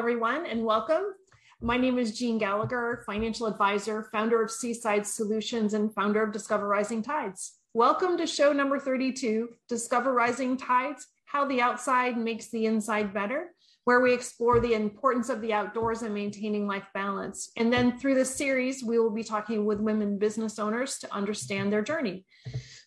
[0.00, 1.12] Everyone, and welcome.
[1.60, 6.66] My name is Jean Gallagher, financial advisor, founder of Seaside Solutions, and founder of Discover
[6.66, 7.58] Rising Tides.
[7.74, 13.48] Welcome to show number 32 Discover Rising Tides How the Outside Makes the Inside Better,
[13.84, 17.50] where we explore the importance of the outdoors and maintaining life balance.
[17.58, 21.70] And then through this series, we will be talking with women business owners to understand
[21.70, 22.24] their journey.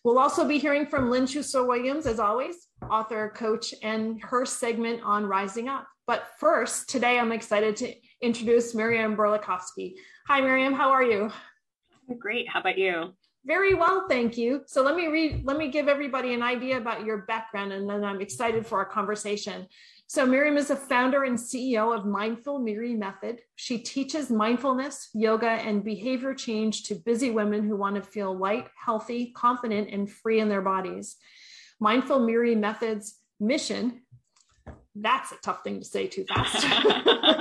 [0.02, 5.00] We'll also be hearing from Lynn Schuster Williams, as always, author, coach, and her segment
[5.04, 5.86] on Rising Up.
[6.06, 9.94] But first, today I'm excited to introduce Miriam Burlakovsky.
[10.26, 10.74] Hi, Miriam.
[10.74, 11.32] How are you?
[12.18, 12.46] Great.
[12.48, 13.14] How about you?
[13.46, 14.62] Very well, thank you.
[14.66, 18.04] So let me read, let me give everybody an idea about your background, and then
[18.04, 19.66] I'm excited for our conversation.
[20.06, 23.40] So Miriam is a founder and CEO of Mindful Miri Method.
[23.56, 28.68] She teaches mindfulness, yoga, and behavior change to busy women who want to feel light,
[28.82, 31.16] healthy, confident, and free in their bodies.
[31.80, 34.02] Mindful Miri Method's mission
[34.94, 36.64] that's a tough thing to say too fast.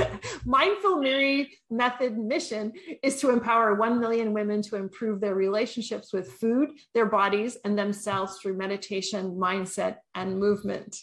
[0.44, 6.32] Mindful Miri Method mission is to empower 1 million women to improve their relationships with
[6.32, 10.96] food, their bodies, and themselves through meditation, mindset, and movement.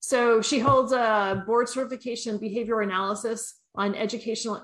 [0.00, 4.62] So she holds a board certification behavior analysis on educational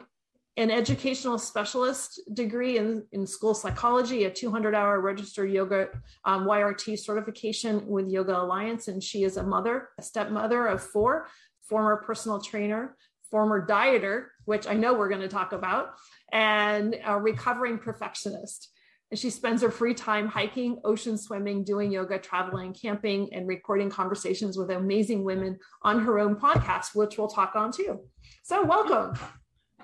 [0.58, 5.88] an educational specialist degree in, in school psychology, a 200 hour registered yoga
[6.24, 8.88] um, YRT certification with Yoga Alliance.
[8.88, 11.26] And she is a mother, a stepmother of four,
[11.62, 12.96] former personal trainer,
[13.30, 15.94] former dieter, which I know we're going to talk about,
[16.32, 18.68] and a recovering perfectionist.
[19.10, 23.88] And she spends her free time hiking, ocean swimming, doing yoga, traveling, camping, and recording
[23.90, 28.00] conversations with amazing women on her own podcast, which we'll talk on too.
[28.42, 29.18] So, welcome.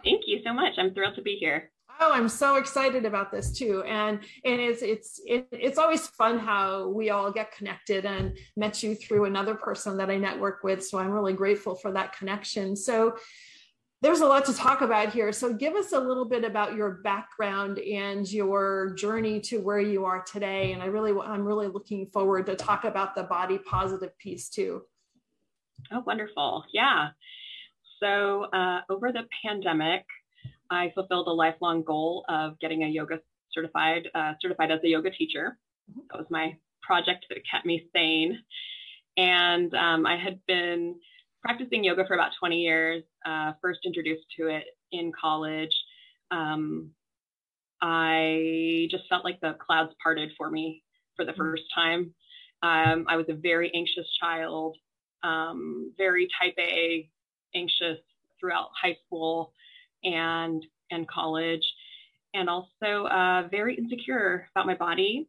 [0.05, 0.75] Thank you so much.
[0.79, 1.71] I'm thrilled to be here.
[2.01, 6.39] Oh, I'm so excited about this too, and and it's it's it, it's always fun
[6.39, 10.87] how we all get connected and met you through another person that I network with.
[10.87, 12.77] So I'm really grateful for that connection.
[12.77, 13.17] So
[14.01, 15.33] there's a lot to talk about here.
[15.33, 20.05] So give us a little bit about your background and your journey to where you
[20.05, 20.73] are today.
[20.73, 24.83] And I really I'm really looking forward to talk about the body positive piece too.
[25.91, 26.65] Oh, wonderful!
[26.73, 27.09] Yeah.
[28.01, 30.05] So uh, over the pandemic,
[30.71, 33.21] I fulfilled a lifelong goal of getting a yoga
[33.53, 35.59] certified, uh, certified as a yoga teacher.
[36.11, 38.39] That was my project that kept me sane.
[39.17, 40.97] And um, I had been
[41.43, 45.75] practicing yoga for about 20 years, uh, first introduced to it in college.
[46.31, 46.91] Um,
[47.81, 50.83] I just felt like the clouds parted for me
[51.17, 51.41] for the mm-hmm.
[51.41, 52.15] first time.
[52.63, 54.77] Um, I was a very anxious child,
[55.23, 57.09] um, very type A,
[57.55, 57.99] anxious
[58.39, 59.53] throughout high school
[60.05, 61.65] and and college,
[62.35, 65.29] and also uh, very insecure about my body.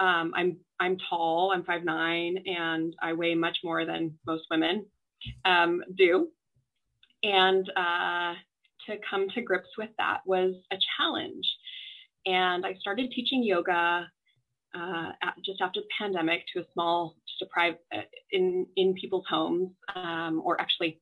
[0.00, 1.52] Um, I'm I'm tall.
[1.54, 4.86] I'm five nine, and I weigh much more than most women
[5.44, 6.28] um, do.
[7.22, 8.34] And uh,
[8.86, 11.46] to come to grips with that was a challenge.
[12.26, 14.08] And I started teaching yoga
[14.78, 15.12] uh,
[15.44, 19.70] just after the pandemic to a small, just a private, uh, in in people's homes,
[19.94, 21.00] um, or actually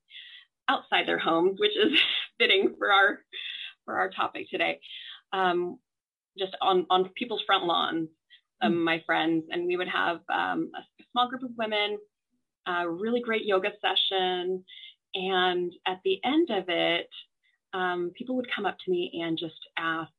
[0.68, 1.98] outside their homes, which is
[2.38, 3.18] fitting for our
[3.84, 4.80] for our topic today.
[5.32, 5.78] Um,
[6.38, 8.08] just on on people's front lawns,
[8.62, 8.84] um, mm-hmm.
[8.84, 11.98] my friends, and we would have um, a small group of women,
[12.66, 14.64] a really great yoga session,
[15.14, 17.08] and at the end of it,
[17.72, 20.10] um, people would come up to me and just ask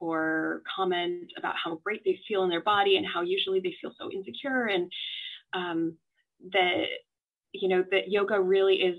[0.00, 3.92] or comment about how great they feel in their body and how usually they feel
[3.98, 4.90] so insecure and
[5.54, 5.96] um,
[6.52, 6.84] that
[7.52, 8.98] you know that yoga really is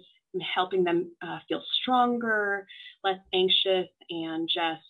[0.55, 2.67] helping them uh, feel stronger,
[3.03, 4.81] less anxious, and just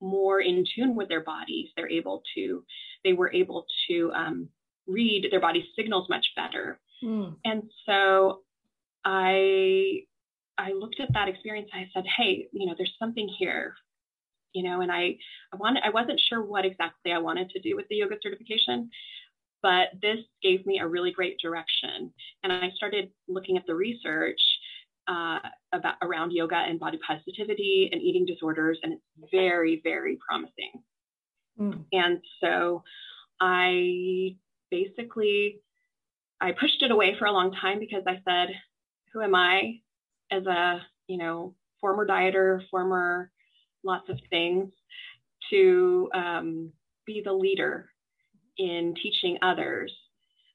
[0.00, 1.68] more in tune with their bodies.
[1.76, 2.64] They're able to,
[3.04, 4.48] they were able to um,
[4.86, 6.80] read their body signals much better.
[7.02, 7.36] Mm.
[7.44, 8.40] And so
[9.04, 10.00] I,
[10.56, 11.70] I looked at that experience.
[11.72, 13.74] I said, hey, you know, there's something here,
[14.58, 15.16] you know, and I,
[15.52, 18.90] I wanted, I wasn't sure what exactly I wanted to do with the yoga certification,
[19.62, 22.12] but this gave me a really great direction.
[22.42, 24.40] And I started looking at the research
[25.06, 25.38] uh,
[25.72, 30.72] about around yoga and body positivity and eating disorders, and it's very, very promising.
[31.60, 31.84] Mm.
[31.92, 32.82] And so
[33.40, 34.36] I
[34.72, 35.60] basically
[36.40, 38.48] I pushed it away for a long time because I said,
[39.12, 39.80] who am I
[40.32, 43.30] as a, you know, former dieter, former
[43.84, 44.70] lots of things
[45.50, 46.72] to um,
[47.06, 47.90] be the leader
[48.58, 49.92] in teaching others.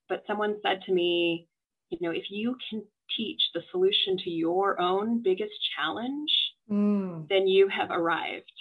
[0.10, 1.48] But someone said to me,
[1.90, 2.84] you know, if you can
[3.16, 6.32] teach the solution to your own biggest challenge,
[6.70, 7.28] mm.
[7.30, 8.52] then you have arrived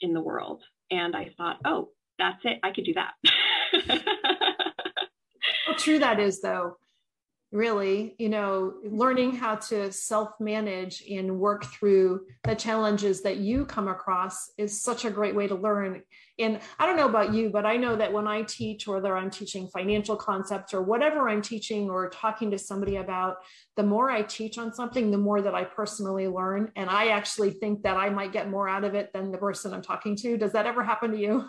[0.00, 0.62] in the world.
[0.90, 2.58] And I thought, oh, that's it.
[2.62, 3.14] I could do that.
[5.66, 6.76] How true that is, though.
[7.52, 13.66] Really you know learning how to self manage and work through the challenges that you
[13.66, 16.02] come across is such a great way to learn.
[16.38, 19.30] And i don't know about you but i know that when i teach whether i'm
[19.30, 23.36] teaching financial concepts or whatever i'm teaching or talking to somebody about
[23.76, 26.72] the more i teach on something the more that i personally learn.
[26.74, 29.74] And i actually think that i might get more out of it than the person
[29.74, 30.38] i'm talking to.
[30.38, 31.44] Does that ever happen to you?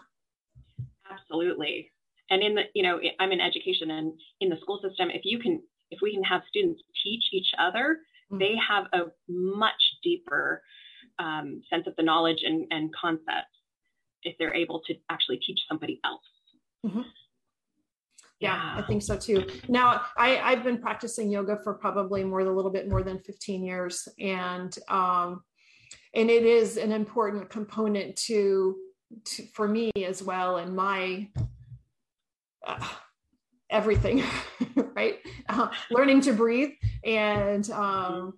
[1.09, 1.91] Absolutely.
[2.29, 5.39] And in the you know i'm in education and in the school system if you
[5.39, 5.61] can
[5.93, 7.99] if we can have students teach each other,
[8.31, 8.39] mm-hmm.
[8.39, 10.61] they have a much deeper
[11.19, 13.53] um, sense of the knowledge and, and concepts
[14.23, 16.21] if they're able to actually teach somebody else.
[16.85, 17.01] Mm-hmm.
[18.39, 19.45] Yeah, yeah, I think so too.
[19.69, 23.19] Now, I, I've been practicing yoga for probably more, than a little bit more than
[23.19, 25.43] 15 years, and um,
[26.13, 28.75] and it is an important component to,
[29.25, 31.29] to for me as well, and my
[32.67, 32.87] uh,
[33.73, 34.23] everything,
[34.95, 35.15] right?
[35.49, 36.71] Uh, learning to breathe.
[37.03, 38.35] And, um,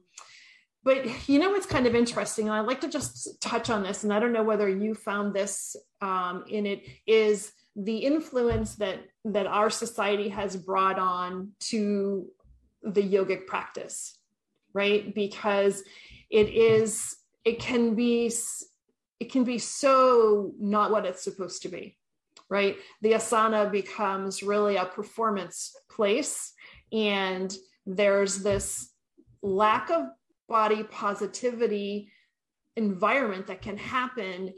[0.83, 4.03] but you know what's kind of interesting, and I'd like to just touch on this,
[4.03, 8.99] and I don't know whether you found this um, in it, is the influence that
[9.25, 12.27] that our society has brought on to
[12.83, 14.19] the yogic practice,
[14.73, 15.13] right?
[15.15, 15.83] Because
[16.29, 18.31] it is, it can be,
[19.19, 21.97] it can be so not what it's supposed to be
[22.49, 22.75] right?
[23.01, 26.53] The asana becomes really a performance place.
[26.91, 27.55] And
[27.85, 28.91] there's this
[29.41, 30.05] lack of
[30.47, 32.11] body positivity
[32.75, 34.53] environment that can happen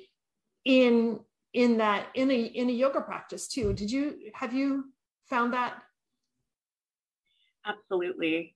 [0.66, 1.19] in
[1.54, 4.86] in that in a in a yoga practice too did you have you
[5.30, 5.75] found that
[7.66, 8.56] absolutely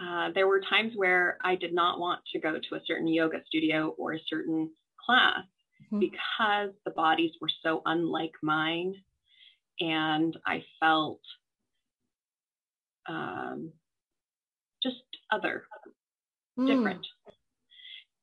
[0.00, 3.38] uh, there were times where i did not want to go to a certain yoga
[3.46, 4.70] studio or a certain
[5.04, 5.44] class
[5.82, 5.98] mm-hmm.
[5.98, 8.94] because the bodies were so unlike mine.
[9.80, 11.20] And I felt
[13.08, 13.72] um,
[14.82, 14.96] just
[15.32, 15.64] other,
[16.58, 16.66] mm.
[16.66, 17.06] different.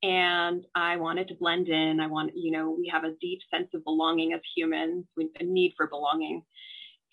[0.04, 2.00] And I wanted to blend in.
[2.00, 5.44] I want, you know, we have a deep sense of belonging as humans, we, a
[5.44, 6.44] need for belonging.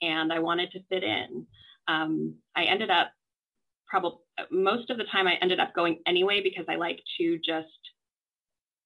[0.03, 1.47] And I wanted to fit in.
[1.89, 3.11] Um, I ended up
[3.89, 4.19] probably
[4.51, 7.69] most of the time I ended up going anyway because I like to just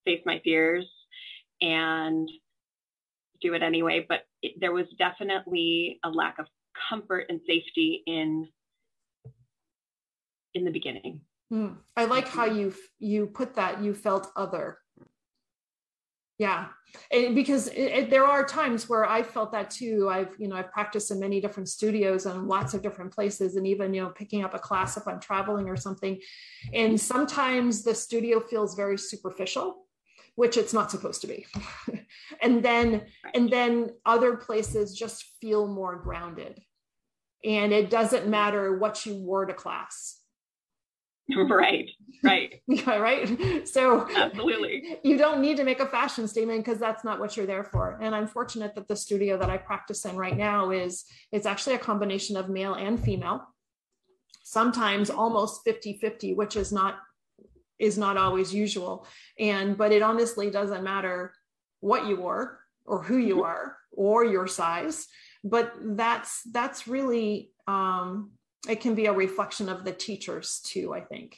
[0.05, 0.87] face my fears
[1.61, 2.29] and
[3.41, 4.05] do it anyway.
[4.09, 6.47] But it, there was definitely a lack of
[6.89, 8.49] comfort and safety in
[10.55, 11.21] in the beginning.
[11.53, 11.77] Mm.
[11.97, 13.83] I like how you you put that.
[13.83, 14.79] You felt other.
[16.39, 16.67] Yeah,
[17.11, 20.09] and because it, it, there are times where I felt that too.
[20.09, 23.67] I've you know I've practiced in many different studios and lots of different places, and
[23.67, 26.21] even you know picking up a class if I'm traveling or something.
[26.73, 29.88] And sometimes the studio feels very superficial
[30.39, 31.47] which it's not supposed to be.
[32.41, 36.61] And then and then other places just feel more grounded.
[37.45, 40.15] And it doesn't matter what you wore to class.
[41.37, 41.91] Right
[42.23, 42.63] right.
[42.69, 43.69] Yeah, right?
[43.69, 44.99] So absolutely.
[45.03, 47.99] you don't need to make a fashion statement because that's not what you're there for.
[48.01, 51.75] And i'm fortunate that the studio that i practice in right now is it's actually
[51.75, 53.41] a combination of male and female.
[54.45, 56.95] Sometimes almost 50 50 which is not
[57.79, 59.07] is not always usual.
[59.39, 61.33] And, but it honestly doesn't matter
[61.81, 63.45] what you are or who you mm-hmm.
[63.45, 65.07] are or your size.
[65.45, 68.33] But that's, that's really, um,
[68.69, 71.37] it can be a reflection of the teachers too, I think.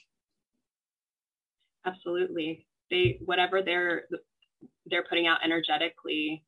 [1.86, 2.66] Absolutely.
[2.90, 4.04] They, whatever they're,
[4.86, 6.44] they're putting out energetically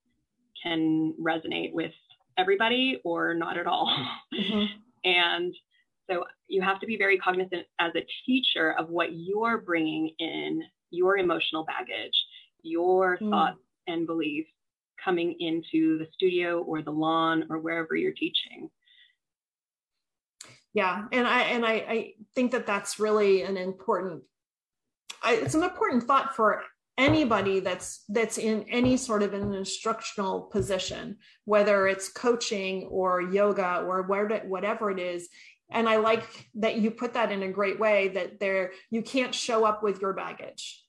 [0.62, 1.92] can resonate with
[2.38, 3.94] everybody or not at all.
[4.34, 4.64] Mm-hmm.
[5.04, 5.52] And
[6.12, 10.62] so you have to be very cognizant as a teacher of what you're bringing in,
[10.90, 12.14] your emotional baggage,
[12.62, 13.30] your mm.
[13.30, 14.50] thoughts and beliefs
[15.02, 18.68] coming into the studio or the lawn or wherever you're teaching.
[20.74, 24.22] Yeah, and I and I, I think that that's really an important.
[25.22, 26.62] I, it's an important thought for
[26.98, 31.16] anybody that's that's in any sort of an instructional position
[31.46, 35.28] whether it's coaching or yoga or whatever it is
[35.72, 39.34] and i like that you put that in a great way that there you can't
[39.34, 40.84] show up with your baggage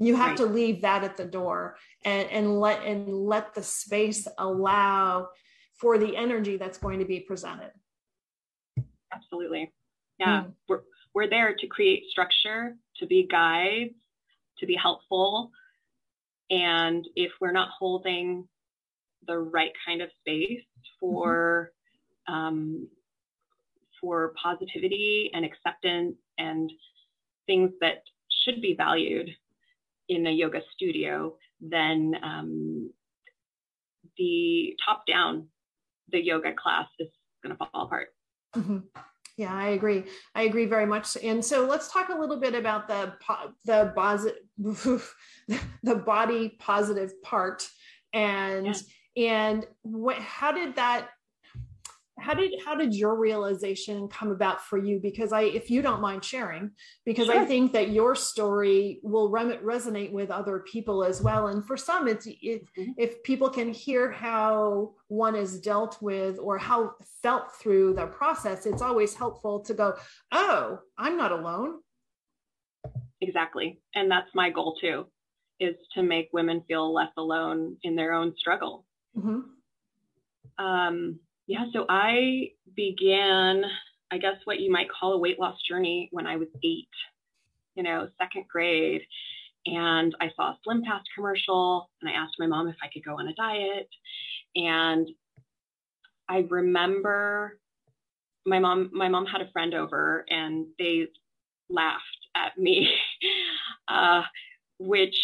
[0.00, 0.36] you have right.
[0.36, 5.28] to leave that at the door and, and let and let the space allow
[5.74, 7.70] for the energy that's going to be presented
[9.12, 9.72] absolutely
[10.18, 10.52] yeah mm.
[10.68, 10.82] we're,
[11.14, 13.94] we're there to create structure to be guides
[14.58, 15.50] to be helpful
[16.50, 18.48] and if we're not holding
[19.26, 20.64] the right kind of space
[20.98, 21.72] for
[22.28, 22.34] mm-hmm.
[22.34, 22.88] um,
[24.00, 26.70] for positivity and acceptance and
[27.46, 28.02] things that
[28.44, 29.30] should be valued
[30.08, 32.90] in a yoga studio, then um,
[34.16, 35.48] the top down,
[36.10, 37.08] the yoga class is
[37.42, 38.08] going to fall apart.
[38.56, 38.78] Mm-hmm.
[39.36, 40.04] Yeah, I agree.
[40.34, 41.16] I agree very much.
[41.22, 43.12] And so let's talk a little bit about the
[43.64, 45.02] the
[45.84, 47.68] the body positive part
[48.12, 48.82] and
[49.14, 49.52] yeah.
[49.52, 51.10] and what how did that
[52.20, 56.00] how did how did your realization come about for you because i if you don't
[56.00, 56.70] mind sharing
[57.04, 57.38] because sure.
[57.38, 61.76] i think that your story will re- resonate with other people as well and for
[61.76, 62.92] some it's it, mm-hmm.
[62.96, 68.66] if people can hear how one is dealt with or how felt through the process
[68.66, 69.94] it's always helpful to go
[70.32, 71.78] oh i'm not alone
[73.20, 75.06] exactly and that's my goal too
[75.60, 78.84] is to make women feel less alone in their own struggle
[79.16, 79.40] mm-hmm.
[80.64, 83.64] um yeah, so I began,
[84.12, 86.88] I guess, what you might call a weight loss journey when I was eight,
[87.74, 89.00] you know, second grade.
[89.64, 93.02] And I saw a Slim Fast commercial and I asked my mom if I could
[93.02, 93.88] go on a diet.
[94.56, 95.08] And
[96.28, 97.58] I remember
[98.44, 101.06] my mom, my mom had a friend over and they
[101.70, 102.02] laughed
[102.36, 102.92] at me,
[103.88, 104.22] uh,
[104.78, 105.16] which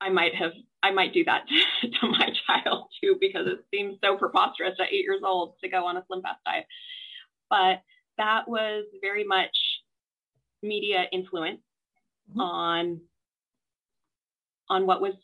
[0.00, 1.44] I might have, I might do that
[1.82, 2.29] to my
[2.64, 6.04] child too, because it seems so preposterous at eight years old to go on a
[6.06, 6.66] slim fast diet.
[7.48, 7.82] But
[8.18, 9.56] that was very much
[10.62, 11.60] media influence
[12.30, 12.40] mm-hmm.
[12.40, 13.00] on
[14.68, 15.14] on what was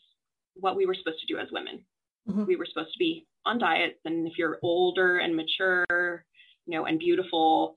[0.55, 1.85] what we were supposed to do as women.
[2.29, 2.47] Mm-hmm.
[2.47, 6.25] We were supposed to be on diets, and if you're older and mature,
[6.67, 7.77] you know, and beautiful,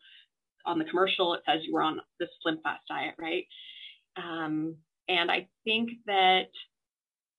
[0.66, 3.46] on the commercial it says you were on the slim fast diet, right?
[4.18, 4.76] Um,
[5.08, 6.50] and I think that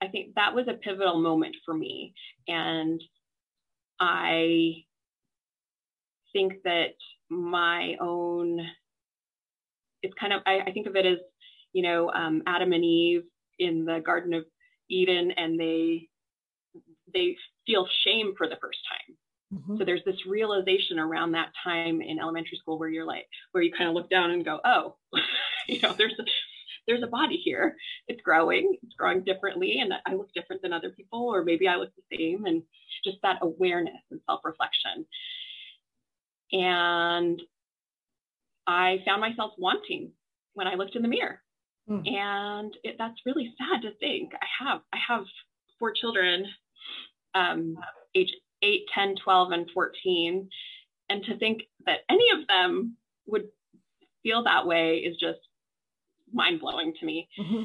[0.03, 2.15] I think that was a pivotal moment for me.
[2.49, 3.01] And
[3.99, 4.85] I
[6.33, 6.95] think that
[7.29, 8.61] my own,
[10.03, 11.19] it's kind of, I, I think of it as,
[11.73, 13.23] you know, um, Adam and Eve
[13.59, 14.45] in the Garden of
[14.89, 16.09] Eden, and they
[17.13, 19.17] they feel shame for the first time.
[19.53, 19.79] Mm-hmm.
[19.79, 23.73] So there's this realization around that time in elementary school where you're like, where you
[23.77, 24.97] kind of look down and go, oh,
[25.69, 26.15] you know, there's
[26.91, 27.77] there's a body here.
[28.09, 28.77] It's growing.
[28.83, 32.17] It's growing differently, and I look different than other people, or maybe I look the
[32.17, 32.63] same, and
[33.05, 35.07] just that awareness and self-reflection.
[36.53, 37.41] And
[38.67, 40.11] I found myself wanting
[40.55, 41.41] when I looked in the mirror,
[41.89, 42.07] mm.
[42.09, 44.33] and it, that's really sad to think.
[44.35, 45.25] I have I have
[45.79, 46.45] four children,
[47.37, 47.77] um,
[48.17, 48.33] age
[48.63, 50.49] 8, 10, 12, and 14,
[51.09, 53.45] and to think that any of them would
[54.25, 55.39] feel that way is just
[56.33, 57.29] mind blowing to me.
[57.39, 57.65] Mm-hmm.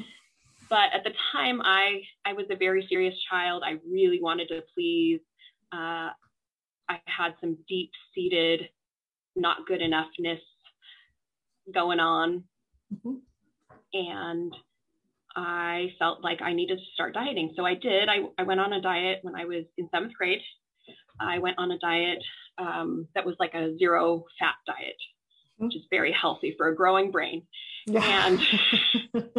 [0.68, 3.62] But at the time, I I was a very serious child.
[3.64, 5.20] I really wanted to please.
[5.72, 6.10] Uh,
[6.88, 8.68] I had some deep seated
[9.34, 10.40] not good enoughness
[11.72, 12.44] going on,
[12.92, 13.16] mm-hmm.
[13.92, 14.52] and
[15.36, 17.52] I felt like I needed to start dieting.
[17.56, 18.08] So I did.
[18.08, 20.40] I, I went on a diet when I was in seventh grade.
[21.20, 22.22] I went on a diet
[22.58, 24.96] um, that was like a zero fat diet,
[25.58, 27.42] which is very healthy for a growing brain.
[27.86, 28.26] Yeah.
[28.26, 28.40] And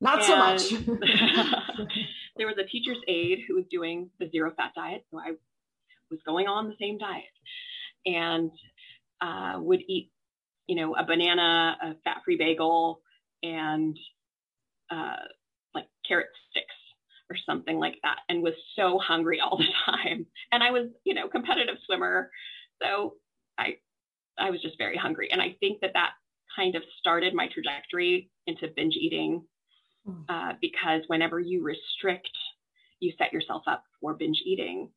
[0.00, 0.70] not so much.
[2.36, 5.04] there was a teacher's aide who was doing the zero fat diet.
[5.10, 5.32] So I
[6.10, 7.24] was going on the same diet
[8.06, 8.50] and
[9.20, 10.10] uh, would eat,
[10.66, 13.00] you know, a banana, a fat free bagel,
[13.42, 13.96] and
[14.90, 15.16] uh,
[15.74, 16.66] like carrot sticks
[17.30, 20.26] or something like that and was so hungry all the time.
[20.52, 22.30] And I was, you know, competitive swimmer.
[22.82, 23.14] So
[23.58, 23.76] I
[24.38, 25.28] I was just very hungry.
[25.30, 26.10] And I think that that
[26.54, 29.44] kind of started my trajectory into binge eating
[30.06, 30.22] hmm.
[30.28, 32.30] uh, because whenever you restrict,
[33.00, 34.90] you set yourself up for binge eating.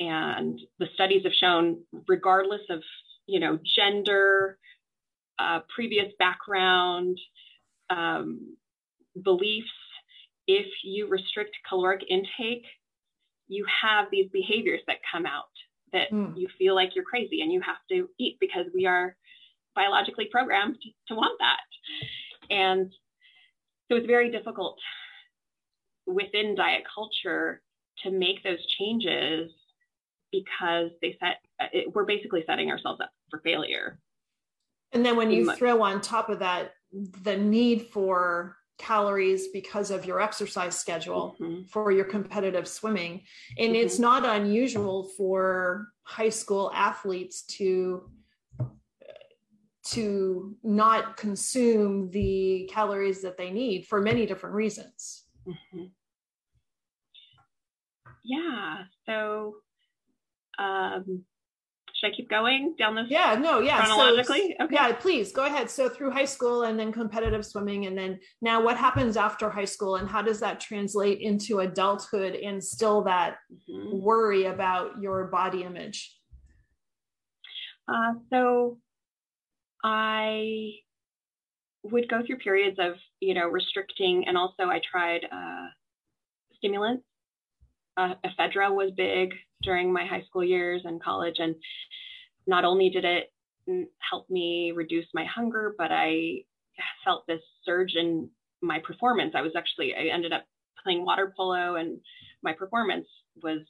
[0.00, 2.82] And the studies have shown, regardless of
[3.26, 4.58] you know gender,
[5.38, 7.18] uh, previous background,
[7.90, 8.56] um,
[9.22, 9.68] beliefs,
[10.48, 12.64] if you restrict caloric intake,
[13.46, 15.44] you have these behaviors that come out
[15.94, 16.36] that mm.
[16.36, 19.16] you feel like you're crazy and you have to eat because we are
[19.74, 20.76] biologically programmed
[21.08, 22.54] to want that.
[22.54, 22.92] And
[23.88, 24.78] so it's very difficult
[26.06, 27.62] within diet culture
[28.02, 29.50] to make those changes
[30.30, 31.36] because they set
[31.72, 33.98] it, we're basically setting ourselves up for failure.
[34.92, 36.72] And then when you throw on top of that
[37.22, 41.62] the need for calories because of your exercise schedule mm-hmm.
[41.64, 43.22] for your competitive swimming
[43.58, 43.86] and mm-hmm.
[43.86, 48.10] it's not unusual for high school athletes to
[49.84, 55.24] to not consume the calories that they need for many different reasons.
[55.46, 55.84] Mm-hmm.
[58.24, 58.84] Yeah.
[59.04, 59.56] So,
[60.58, 61.24] um,
[62.04, 63.06] should I keep going down this?
[63.08, 63.34] Yeah.
[63.34, 63.60] No.
[63.60, 63.84] Yeah.
[63.84, 64.54] Chronologically.
[64.58, 64.74] So, okay.
[64.74, 64.92] Yeah.
[64.92, 65.70] Please go ahead.
[65.70, 69.64] So through high school and then competitive swimming, and then now what happens after high
[69.64, 73.36] school, and how does that translate into adulthood and still that
[73.70, 74.00] mm-hmm.
[74.00, 76.16] worry about your body image?
[77.88, 78.78] Uh, so
[79.82, 80.70] I
[81.82, 85.66] would go through periods of, you know, restricting, and also I tried uh,
[86.56, 87.04] stimulants.
[87.96, 89.32] Uh, ephedra was big
[89.62, 91.54] during my high school years and college, and
[92.46, 93.32] not only did it
[94.10, 96.44] help me reduce my hunger, but I
[97.04, 98.28] felt this surge in
[98.60, 99.32] my performance.
[99.34, 100.44] I was actually I ended up
[100.82, 102.00] playing water polo, and
[102.42, 103.06] my performance
[103.42, 103.60] was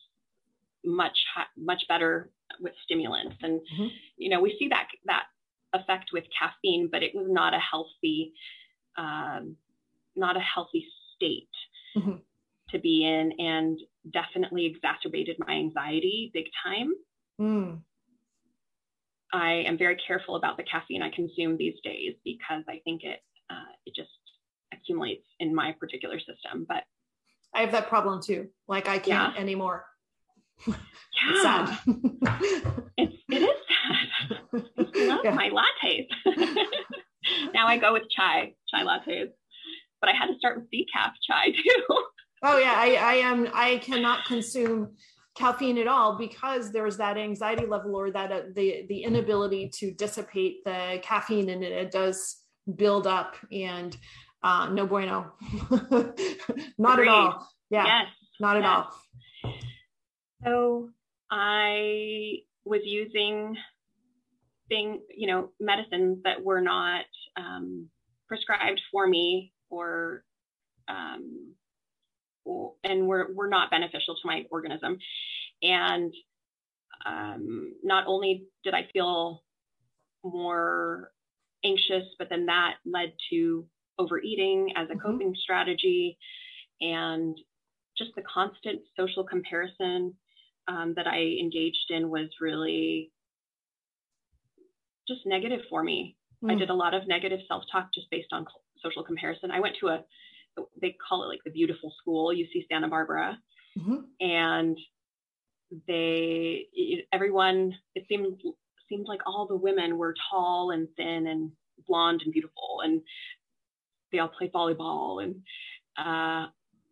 [0.85, 1.17] much
[1.57, 3.37] much better with stimulants.
[3.43, 3.87] And mm-hmm.
[4.17, 5.25] you know, we see that that
[5.73, 8.33] effect with caffeine, but it was not a healthy
[8.97, 9.57] um,
[10.17, 11.49] not a healthy state
[11.97, 12.17] mm-hmm.
[12.71, 13.79] to be in, and
[14.35, 16.93] definitely exacerbated my anxiety big time.
[17.41, 17.81] Mm.
[19.33, 23.21] I am very careful about the caffeine I consume these days because I think it
[23.51, 24.11] uh, it just
[24.73, 26.67] accumulates in my particular system.
[26.69, 26.85] But
[27.55, 28.49] I have that problem too.
[28.69, 29.41] Like I can't yeah.
[29.41, 29.85] anymore.
[30.67, 30.75] Yeah.
[31.31, 31.79] it's sad.
[32.97, 34.65] it's it is sad.
[34.97, 35.35] I love yeah.
[35.35, 36.07] my lattes.
[37.55, 39.31] now I go with chai, chai lattes.
[40.01, 42.04] But I had to start with decaf chai too.
[42.45, 44.93] Oh yeah, I, I am I cannot consume
[45.35, 49.93] caffeine at all because there's that anxiety level or that uh, the the inability to
[49.93, 52.43] dissipate the caffeine and it, it does
[52.77, 53.97] build up and
[54.43, 55.33] uh, no bueno
[56.79, 57.09] not Agreed.
[57.09, 58.07] at all yeah yes.
[58.41, 58.87] not at yes.
[59.45, 59.55] all
[60.45, 60.91] so
[61.31, 63.57] i was using
[64.69, 67.05] thing you know medicines that were not
[67.37, 67.89] um,
[68.29, 70.23] prescribed for me or
[70.89, 71.54] um,
[72.83, 74.99] and were, were not beneficial to my organism.
[75.63, 76.13] And
[77.07, 79.43] um, not only did I feel
[80.23, 81.11] more
[81.65, 83.67] anxious, but then that led to
[83.99, 85.01] overeating as a mm-hmm.
[85.01, 86.19] coping strategy
[86.81, 87.37] and
[87.97, 90.15] just the constant social comparison
[90.67, 93.13] um, that I engaged in was really
[95.07, 96.17] just negative for me.
[96.43, 96.53] Mm.
[96.53, 98.47] I did a lot of negative self talk just based on
[98.83, 99.51] social comparison.
[99.51, 100.05] I went to a
[100.81, 103.39] they call it like the beautiful school, UC Santa Barbara.
[103.79, 103.97] Mm-hmm.
[104.21, 104.79] And
[105.89, 106.67] they,
[107.13, 108.41] everyone, it seemed,
[108.89, 111.51] seemed like all the women were tall and thin and
[111.89, 112.81] blonde and beautiful.
[112.85, 113.01] And
[114.13, 115.23] they all played volleyball.
[115.23, 115.37] And
[115.99, 116.49] uh,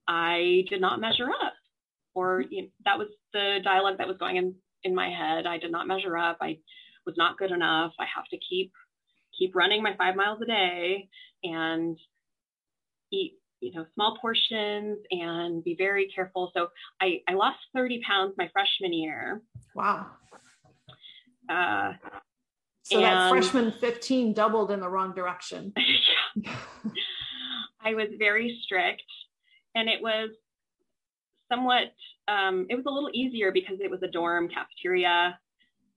[0.09, 1.55] I did not measure up.
[2.15, 5.47] Or you know, that was the dialogue that was going in, in my head.
[5.47, 6.39] I did not measure up.
[6.43, 6.59] I
[7.07, 7.93] was not good enough.
[7.99, 8.73] I have to keep
[9.39, 11.09] keep running my five miles a day
[11.43, 11.97] and
[13.11, 16.51] eat you know, small portions and be very careful.
[16.55, 16.69] So
[17.01, 19.41] I, I lost 30 pounds my freshman year.
[19.75, 20.09] Wow.
[21.49, 21.93] Uh,
[22.83, 25.73] so and, that freshman 15 doubled in the wrong direction.
[27.85, 29.03] I was very strict
[29.77, 30.31] and it was
[31.51, 31.93] somewhat,
[32.27, 35.39] um, it was a little easier because it was a dorm cafeteria.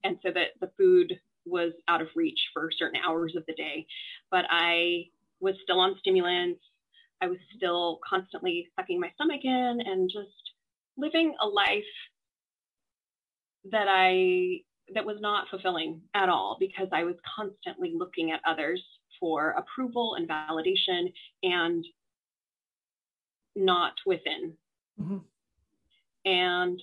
[0.04, 3.88] And so that the food was out of reach for certain hours of the day.
[4.30, 5.06] But I
[5.40, 6.62] was still on stimulants
[7.22, 10.30] I was still constantly sucking my stomach in and just
[10.98, 11.84] living a life
[13.72, 14.62] that I
[14.94, 18.84] that was not fulfilling at all because I was constantly looking at others
[19.20, 21.84] for approval and validation and
[23.56, 24.54] not within.
[25.02, 25.18] Mm-hmm.
[26.26, 26.82] And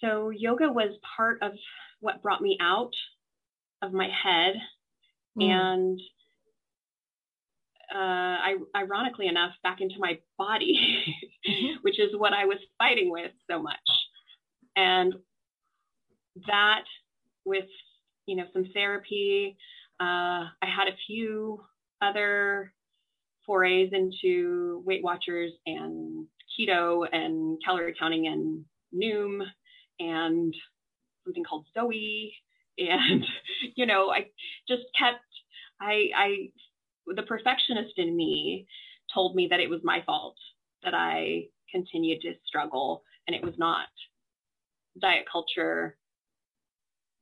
[0.00, 1.52] so yoga was part of
[2.00, 2.92] what brought me out
[3.82, 4.54] of my head
[5.38, 5.44] mm.
[5.44, 6.00] and
[7.94, 11.04] uh, I, ironically enough, back into my body,
[11.48, 11.76] mm-hmm.
[11.82, 13.76] which is what I was fighting with so much.
[14.76, 15.14] And
[16.46, 16.84] that,
[17.44, 17.66] with
[18.26, 19.56] you know some therapy,
[20.00, 21.64] uh, I had a few
[22.02, 22.72] other
[23.46, 26.26] forays into Weight Watchers and
[26.58, 29.40] keto and calorie counting and Noom
[30.00, 30.54] and
[31.24, 32.34] something called Zoe.
[32.78, 33.24] And
[33.76, 34.26] you know, I
[34.68, 35.24] just kept
[35.80, 36.50] I I
[37.06, 38.66] the perfectionist in me
[39.12, 40.36] told me that it was my fault
[40.82, 43.86] that I continued to struggle and it was not
[45.00, 45.96] diet culture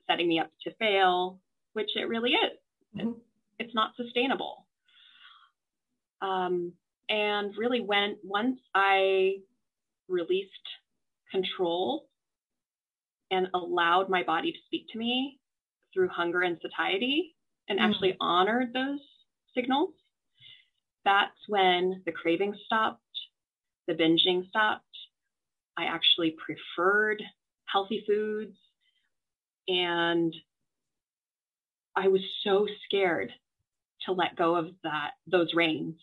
[0.07, 1.41] setting me up to fail,
[1.73, 2.59] which it really is.
[2.99, 3.13] Mm-hmm.
[3.59, 4.67] It's not sustainable.
[6.21, 6.73] Um,
[7.09, 9.37] and really, when once I
[10.09, 10.51] released
[11.31, 12.07] control
[13.31, 15.39] and allowed my body to speak to me
[15.93, 17.35] through hunger and satiety,
[17.69, 17.91] and mm-hmm.
[17.91, 19.01] actually honored those
[19.55, 19.91] signals,
[21.05, 23.01] that's when the craving stopped,
[23.87, 24.85] the binging stopped.
[25.77, 27.23] I actually preferred
[27.67, 28.57] healthy foods
[29.67, 30.35] and
[31.97, 33.31] I was so scared
[34.07, 35.97] to let go of that those reins.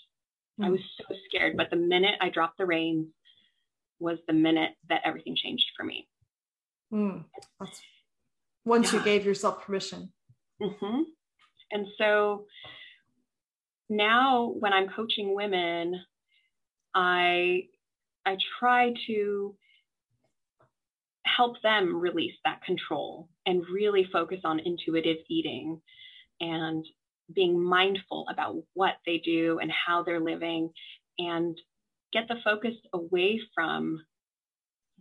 [0.60, 0.66] Mm.
[0.66, 3.08] I was so scared, but the minute I dropped the reins
[4.00, 6.08] was the minute that everything changed for me.
[6.94, 7.24] Mm.
[8.66, 9.00] once yeah.
[9.00, 10.12] you gave yourself permission.
[10.62, 11.04] Mm-hmm.
[11.72, 12.46] And so
[13.92, 16.02] now when I'm coaching women,
[16.96, 17.64] I
[18.26, 19.56] I try to
[21.26, 25.82] help them release that control and really focus on intuitive eating
[26.40, 26.86] and
[27.34, 30.72] being mindful about what they do and how they're living
[31.20, 31.58] and
[32.14, 34.04] get the focus away from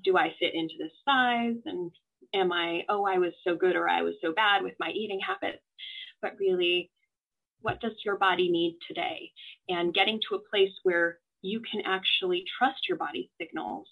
[0.04, 1.90] do I fit into this size and
[2.34, 5.20] am I, oh, I was so good or I was so bad with my eating
[5.26, 5.62] habits,
[6.22, 6.90] but really,
[7.62, 9.30] what does your body need today?
[9.68, 13.88] And getting to a place where you can actually trust your body signals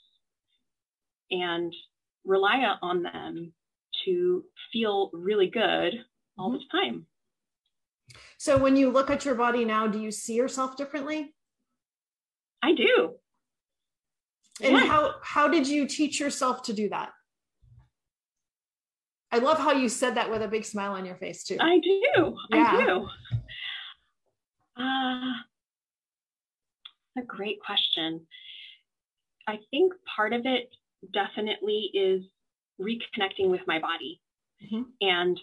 [1.31, 1.73] and
[2.25, 3.53] rely on them
[4.05, 5.95] to feel really good
[6.39, 6.77] all the mm-hmm.
[6.77, 7.07] time.
[8.39, 11.35] So when you look at your body now, do you see yourself differently?
[12.63, 13.15] I do.
[14.63, 14.87] And yeah.
[14.87, 17.11] how how did you teach yourself to do that?
[19.31, 21.59] I love how you said that with a big smile on your face too.
[21.61, 22.37] I do.
[22.51, 22.73] Yeah.
[22.73, 23.09] I do.
[24.79, 25.35] Uh,
[27.19, 28.21] a great question.
[29.47, 30.71] I think part of it
[31.13, 32.23] definitely is
[32.81, 34.21] reconnecting with my body
[34.63, 34.83] mm-hmm.
[35.01, 35.39] and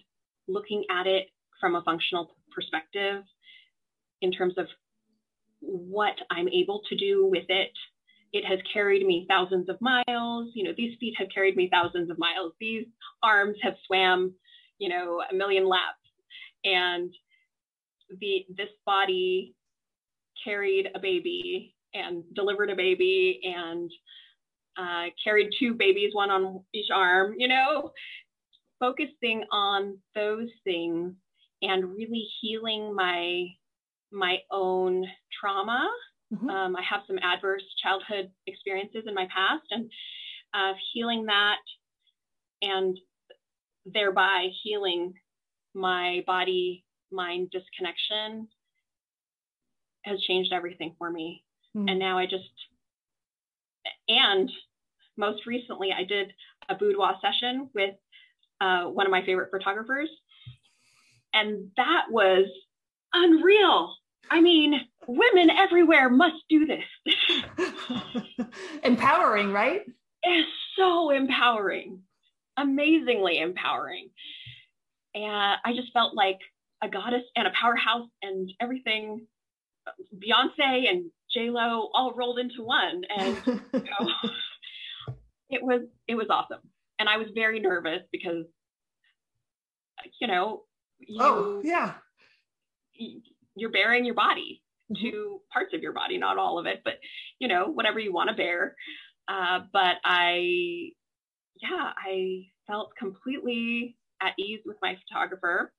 [0.47, 1.27] looking at it
[1.59, 3.23] from a functional perspective
[4.21, 4.67] in terms of
[5.59, 7.71] what I'm able to do with it.
[8.31, 10.51] It has carried me thousands of miles.
[10.53, 12.53] You know, these feet have carried me thousands of miles.
[12.59, 12.85] These
[13.23, 14.33] arms have swam,
[14.77, 15.99] you know, a million laps.
[16.63, 17.13] And
[18.09, 19.55] the this body
[20.43, 23.89] carried a baby and delivered a baby and
[24.77, 27.91] uh, carried two babies, one on each arm, you know,
[28.79, 31.13] focusing on those things
[31.61, 33.45] and really healing my
[34.11, 35.05] my own
[35.39, 35.89] trauma.
[36.33, 36.49] Mm-hmm.
[36.49, 39.89] Um, I have some adverse childhood experiences in my past, and
[40.53, 41.57] uh, healing that,
[42.61, 42.97] and
[43.85, 45.13] thereby healing
[45.73, 46.84] my body
[47.15, 48.47] mind disconnection
[50.03, 51.43] has changed everything for me.
[51.75, 51.89] Mm-hmm.
[51.89, 52.43] And now I just,
[54.07, 54.51] and
[55.17, 56.33] most recently, I did
[56.69, 57.95] a boudoir session with
[58.61, 60.09] uh, one of my favorite photographers.
[61.33, 62.45] And that was
[63.13, 63.93] unreal.
[64.29, 67.15] I mean, women everywhere must do this.
[68.83, 69.81] empowering, right?
[70.23, 71.99] It's so empowering,
[72.57, 74.09] amazingly empowering.
[75.13, 76.39] And I just felt like
[76.85, 79.25] a goddess and a powerhouse and everything
[80.15, 83.03] Beyonce and J Lo all rolled into one.
[83.15, 84.09] And you know,
[85.49, 86.61] it was it was awesome.
[86.99, 88.45] And I was very nervous because
[90.19, 90.63] you know,
[90.99, 91.93] you, oh yeah,
[93.55, 95.03] you're baring your body mm-hmm.
[95.03, 96.95] to parts of your body, not all of it, but
[97.39, 98.75] you know, whatever you want to bare.
[99.27, 100.89] Uh, but I,
[101.61, 105.73] yeah, I felt completely at ease with my photographer,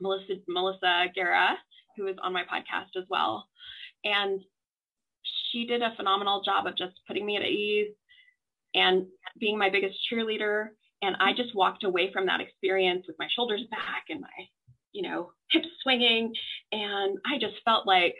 [0.00, 1.56] Melissa Melissa Guerra,
[1.96, 3.46] who is on my podcast as well,
[4.04, 4.40] and
[5.50, 7.94] she did a phenomenal job of just putting me at ease
[8.74, 9.06] and
[9.38, 10.68] being my biggest cheerleader.
[11.02, 14.28] And I just walked away from that experience with my shoulders back and my
[14.96, 16.34] you know, hips swinging.
[16.72, 18.16] And I just felt like,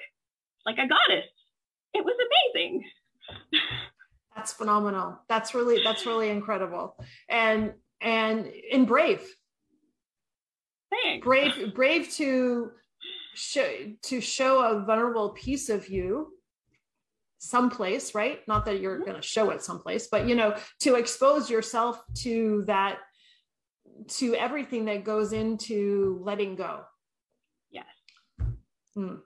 [0.67, 1.25] like a goddess.
[1.95, 2.15] It was
[2.55, 2.85] amazing.
[4.37, 5.19] That's phenomenal.
[5.27, 7.03] That's really, that's really incredible.
[7.31, 9.27] And, and, and brave.
[11.03, 11.25] Thanks.
[11.25, 12.71] Brave, brave to
[13.35, 13.69] show,
[14.03, 16.33] to show a vulnerable piece of you
[17.39, 18.41] someplace, right?
[18.49, 22.65] Not that you're going to show it someplace, but you know, to expose yourself to
[22.67, 22.99] that
[24.09, 26.83] to everything that goes into letting go.
[27.71, 27.87] Yes.
[28.95, 29.17] Hmm.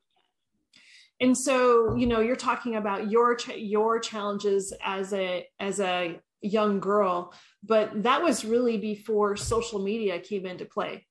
[1.20, 6.80] And so, you know, you're talking about your your challenges as a as a young
[6.80, 11.06] girl, but that was really before social media came into play.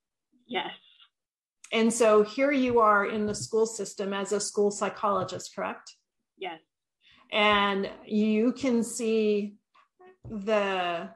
[0.50, 0.72] Yes.
[1.72, 5.96] And so here you are in the school system as a school psychologist, correct?
[6.38, 6.60] Yes.
[7.32, 9.56] And you can see
[10.28, 11.10] the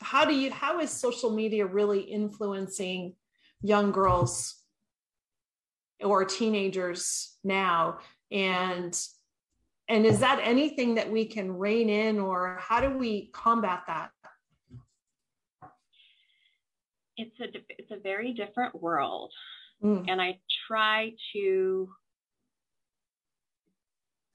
[0.00, 3.14] how do you how is social media really influencing
[3.60, 4.62] young girls
[6.02, 7.98] or teenagers now
[8.32, 9.00] and
[9.88, 14.10] and is that anything that we can rein in or how do we combat that
[17.16, 19.32] it's a it's a very different world
[19.82, 20.04] mm.
[20.08, 21.88] and i try to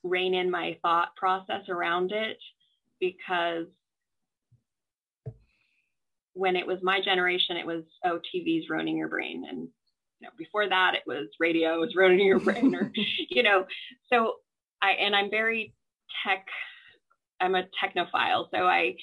[0.04, 2.38] rein in my thought process around it
[3.00, 3.68] because
[6.38, 9.44] when it was my generation, it was, oh, TV's ruining your brain.
[9.50, 9.68] And
[10.20, 12.92] you know, before that, it was radio was ruining your brain or,
[13.30, 13.66] you know,
[14.12, 14.36] so
[14.82, 15.74] I, and I'm very
[16.26, 16.46] tech,
[17.42, 18.46] I'm a technophile.
[18.52, 18.96] So I,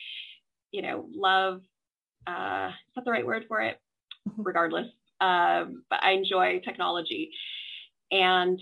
[0.70, 1.60] you know, love
[2.26, 3.78] uh, is that the right word for it?
[4.28, 4.42] Mm-hmm.
[4.42, 4.86] Regardless,
[5.20, 7.30] um, but I enjoy technology,
[8.10, 8.58] and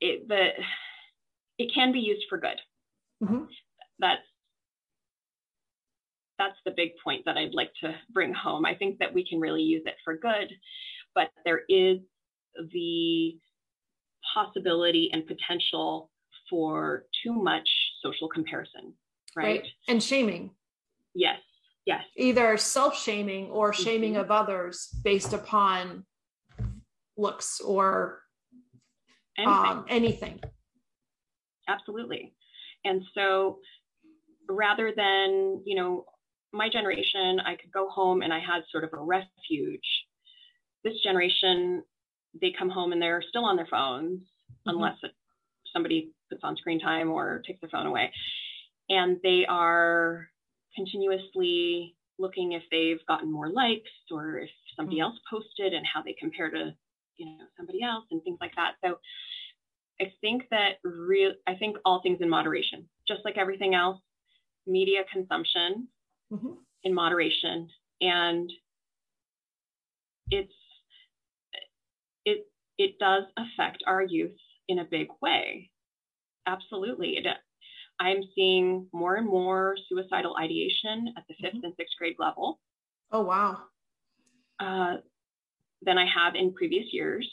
[0.00, 0.48] it the
[1.58, 2.60] it can be used for good.
[3.22, 3.44] Mm-hmm.
[3.98, 4.22] That's
[6.38, 8.64] that's the big point that I'd like to bring home.
[8.64, 10.52] I think that we can really use it for good,
[11.14, 11.98] but there is
[12.72, 13.38] the
[14.34, 16.10] possibility and potential
[16.50, 17.68] for too much
[18.02, 18.94] social comparison,
[19.36, 19.60] right?
[19.60, 19.66] right.
[19.88, 20.50] And shaming.
[21.14, 21.38] Yes,
[21.86, 22.02] yes.
[22.16, 24.22] Either self shaming or shaming mm-hmm.
[24.22, 26.04] of others based upon
[27.16, 28.20] looks or
[29.38, 29.54] anything.
[29.54, 30.40] Um, anything.
[31.68, 32.34] Absolutely.
[32.84, 33.58] And so
[34.48, 36.04] rather than, you know,
[36.52, 39.80] my generation, I could go home and I had sort of a refuge.
[40.84, 41.82] This generation,
[42.40, 44.70] they come home and they're still on their phones mm-hmm.
[44.70, 45.12] unless it,
[45.72, 48.12] somebody puts on screen time or takes their phone away.
[48.88, 50.28] And they are
[50.74, 55.04] continuously looking if they've gotten more likes or if somebody mm-hmm.
[55.04, 56.74] else posted and how they compare to,
[57.16, 58.72] you know, somebody else and things like that.
[58.84, 58.98] So
[60.00, 64.00] I think that real I think all things in moderation, just like everything else,
[64.66, 65.88] media consumption
[66.32, 66.52] mm-hmm.
[66.82, 67.68] in moderation.
[68.00, 68.50] And
[70.30, 70.52] it's
[72.24, 72.46] it
[72.78, 74.36] it does affect our youth
[74.68, 75.70] in a big way.
[76.46, 77.16] Absolutely.
[77.16, 77.26] It,
[78.00, 81.64] I'm seeing more and more suicidal ideation at the 5th mm-hmm.
[81.64, 82.60] and sixth grade level.
[83.12, 83.58] Oh, wow.
[84.58, 84.96] Uh,
[85.82, 87.30] than I have in previous years.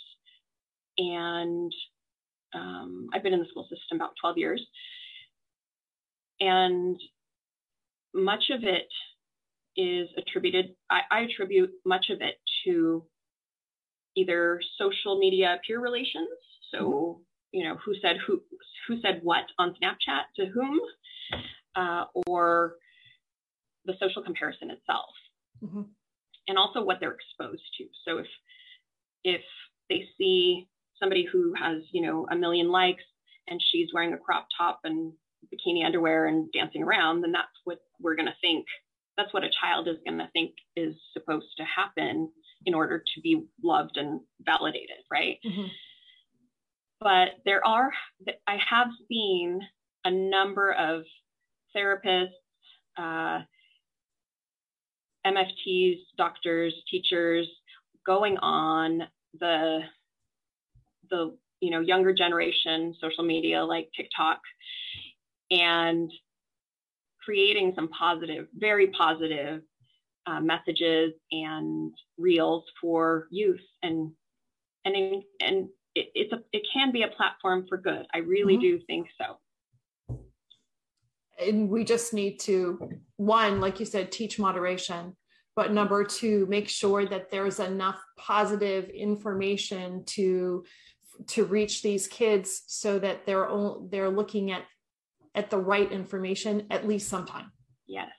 [0.97, 1.71] And
[2.54, 4.67] um, I've been in the school system about 12 years.
[6.39, 7.00] And
[8.13, 8.88] much of it
[9.78, 13.06] is attributed, I, I attribute much of it to
[14.15, 16.28] either social media peer relations.
[16.71, 17.21] So, mm-hmm.
[17.51, 18.41] You know, who said who
[18.87, 20.79] who said what on Snapchat to whom,
[21.75, 22.75] uh, or
[23.85, 25.09] the social comparison itself,
[25.63, 25.81] mm-hmm.
[26.47, 27.85] and also what they're exposed to.
[28.05, 28.27] So if
[29.23, 29.41] if
[29.89, 30.67] they see
[30.99, 33.03] somebody who has you know a million likes
[33.47, 35.13] and she's wearing a crop top and
[35.51, 38.65] bikini underwear and dancing around, then that's what we're going to think.
[39.17, 42.31] That's what a child is going to think is supposed to happen
[42.65, 45.37] in order to be loved and validated, right?
[45.45, 45.67] Mm-hmm.
[47.01, 47.91] But there are,
[48.47, 49.59] I have seen
[50.05, 51.01] a number of
[51.75, 52.29] therapists,
[52.97, 53.39] uh,
[55.25, 57.47] MFTs, doctors, teachers
[58.05, 59.03] going on
[59.39, 59.81] the
[61.09, 64.39] the you know younger generation social media like TikTok
[65.51, 66.11] and
[67.23, 69.61] creating some positive, very positive
[70.25, 74.11] uh, messages and reels for youth and
[74.85, 78.06] and and it, it's a it can be a platform for good.
[78.13, 78.62] I really mm-hmm.
[78.62, 79.38] do think so.
[81.39, 82.80] And we just need to
[83.17, 85.15] one, like you said, teach moderation,
[85.56, 90.63] but number two, make sure that there's enough positive information to
[91.27, 94.63] to reach these kids so that they're all, they're looking at
[95.36, 97.51] at the right information at least sometime.
[97.88, 98.10] Yes,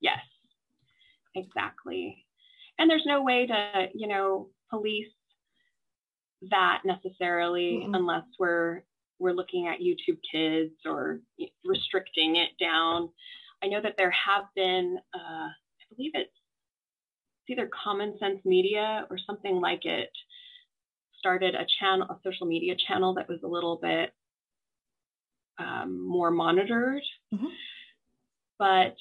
[0.00, 0.20] yes,
[1.34, 2.24] exactly.
[2.78, 5.08] And there's no way to, you know, police
[6.50, 7.94] that necessarily mm-hmm.
[7.94, 8.82] unless we're
[9.18, 11.20] we're looking at YouTube Kids or
[11.64, 13.08] restricting it down.
[13.62, 19.06] I know that there have been, uh, I believe it's, it's either Common Sense Media
[19.08, 20.10] or something like it,
[21.18, 24.12] started a channel, a social media channel that was a little bit
[25.60, 27.02] um, more monitored.
[27.32, 27.46] Mm-hmm.
[28.58, 28.96] But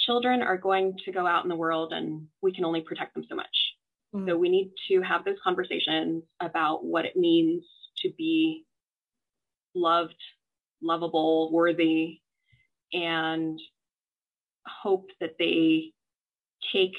[0.00, 3.24] children are going to go out in the world and we can only protect them
[3.28, 3.46] so much.
[4.14, 4.28] Mm-hmm.
[4.28, 7.64] So we need to have those conversations about what it means
[7.98, 8.64] to be
[9.74, 10.14] loved,
[10.82, 12.20] lovable, worthy,
[12.92, 13.58] and
[14.66, 15.92] hope that they
[16.72, 16.94] take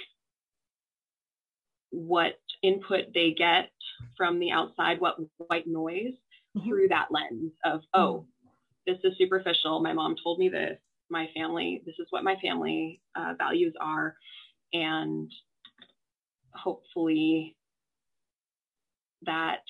[1.92, 3.72] what input they get
[4.16, 6.14] from the outside, what white noise,
[6.56, 6.68] mm-hmm.
[6.68, 8.26] through that lens of, oh,
[8.86, 9.82] this is superficial.
[9.82, 10.78] My mom told me this.
[11.12, 14.16] My family, this is what my family uh, values are.
[14.74, 15.32] And
[16.64, 17.56] hopefully
[19.24, 19.64] that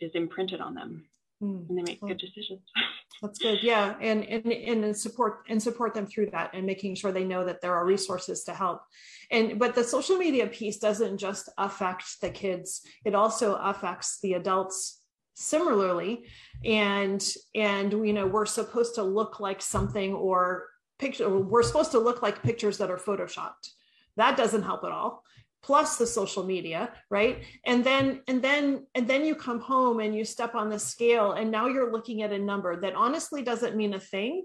[0.00, 1.04] is imprinted on them
[1.42, 1.68] mm.
[1.68, 2.60] and they make good decisions.
[3.22, 3.62] That's good.
[3.62, 3.94] Yeah.
[4.00, 7.60] And, and, and support and support them through that and making sure they know that
[7.60, 8.82] there are resources to help.
[9.30, 12.80] And, but the social media piece doesn't just affect the kids.
[13.04, 15.02] It also affects the adults
[15.34, 16.26] similarly
[16.64, 20.66] and and you know we're supposed to look like something or
[20.98, 23.70] picture we're supposed to look like pictures that are photoshopped
[24.16, 25.22] that doesn't help at all
[25.62, 27.44] plus the social media right?
[27.64, 31.32] And then and then and then you come home and you step on the scale
[31.32, 34.44] and now you're looking at a number that honestly doesn't mean a thing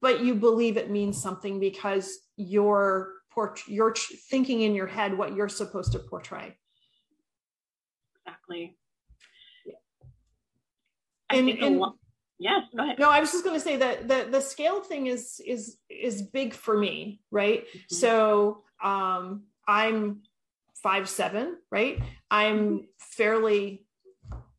[0.00, 3.12] but you believe it means something because you're
[3.66, 3.94] you're
[4.30, 6.56] thinking in your head what you're supposed to portray.
[8.26, 8.76] Exactly.
[11.30, 11.98] And, and lo-
[12.38, 12.98] yes go ahead.
[12.98, 16.22] No i was just going to say that the the scale thing is is is
[16.22, 17.64] big for me right?
[17.66, 17.94] Mm-hmm.
[17.94, 20.22] so um i'm
[20.84, 21.98] five seven right
[22.30, 22.84] i'm mm-hmm.
[22.98, 23.84] fairly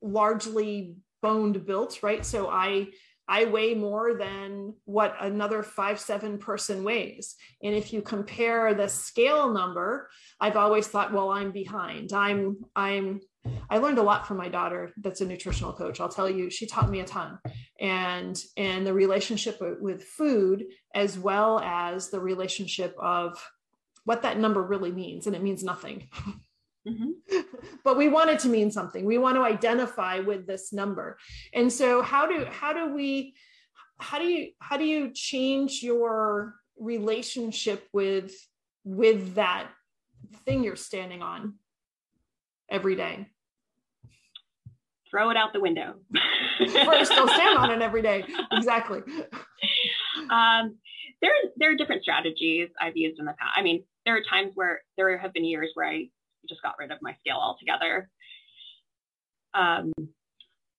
[0.01, 2.87] largely boned built right so i
[3.27, 7.35] I weigh more than what another five seven person weighs.
[7.63, 10.09] And if you compare the scale number,
[10.39, 12.13] I've always thought, well, I'm behind.
[12.13, 13.21] I'm I'm
[13.69, 15.99] I learned a lot from my daughter that's a nutritional coach.
[15.99, 17.39] I'll tell you, she taught me a ton.
[17.79, 23.43] And and the relationship with food as well as the relationship of
[24.05, 26.07] what that number really means and it means nothing.
[26.87, 27.39] Mm-hmm.
[27.83, 29.03] but we want it to mean something.
[29.03, 31.17] We want to identify with this number.
[31.53, 33.35] And so how do how do we
[33.97, 38.33] how do you how do you change your relationship with
[38.83, 39.67] with that
[40.45, 41.55] thing you're standing on
[42.69, 43.27] every day?
[45.09, 45.95] Throw it out the window.
[46.59, 48.25] or still stand on it every day.
[48.51, 49.01] Exactly.
[50.31, 50.77] Um,
[51.21, 53.51] there, there are different strategies I've used in the past.
[53.55, 56.09] I mean, there are times where there have been years where I
[56.47, 58.09] just got rid of my scale altogether.
[59.53, 59.91] Um,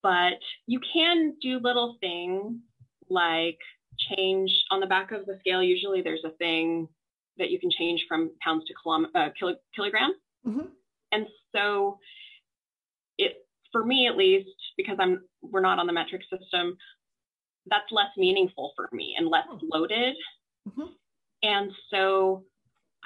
[0.03, 0.35] but
[0.67, 2.59] you can do little things
[3.09, 3.59] like
[4.15, 5.63] change on the back of the scale.
[5.63, 6.89] Usually there's a thing
[7.39, 10.17] that you can change from pounds to kilom- uh, kilo- kilograms.
[10.47, 10.67] Mm-hmm.
[11.13, 11.99] And so
[13.19, 16.77] it, for me at least, because I'm, we're not on the metric system,
[17.69, 19.59] that's less meaningful for me and less oh.
[19.63, 20.15] loaded.
[20.69, 20.93] Mm-hmm.
[21.43, 22.45] And so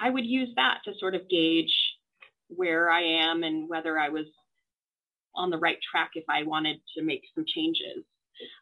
[0.01, 1.73] I would use that to sort of gauge
[2.47, 4.25] where I am and whether I was
[5.35, 8.03] on the right track if I wanted to make some changes.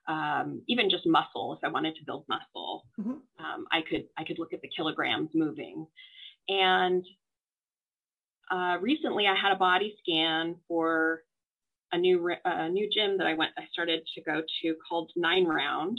[0.07, 3.11] Um, even just muscle, if I wanted to build muscle, mm-hmm.
[3.43, 5.87] um, I could I could look at the kilograms moving.
[6.49, 7.05] And
[8.51, 11.21] uh, recently, I had a body scan for
[11.93, 15.45] a new a new gym that I went I started to go to called Nine
[15.45, 15.97] Round,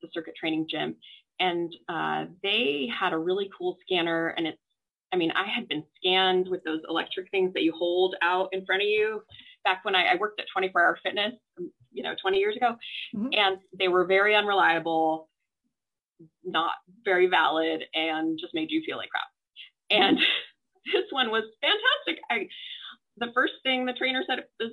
[0.00, 0.96] the circuit training gym,
[1.40, 4.58] and uh, they had a really cool scanner, and it's
[5.12, 8.64] I mean, I had been scanned with those electric things that you hold out in
[8.64, 9.22] front of you
[9.64, 12.76] back when I, I worked at 24 Hour Fitness, um, you know, 20 years ago,
[13.14, 13.28] mm-hmm.
[13.32, 15.28] and they were very unreliable,
[16.44, 16.72] not
[17.04, 19.24] very valid, and just made you feel like crap.
[19.90, 20.18] And
[20.92, 22.22] this one was fantastic.
[22.30, 22.48] I,
[23.16, 24.70] the first thing the trainer said was,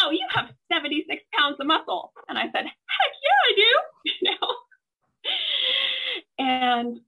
[0.00, 3.80] "Wow, you have 76 pounds of muscle," and I said, "Heck yeah, I do,"
[4.20, 4.48] you know.
[6.38, 7.00] And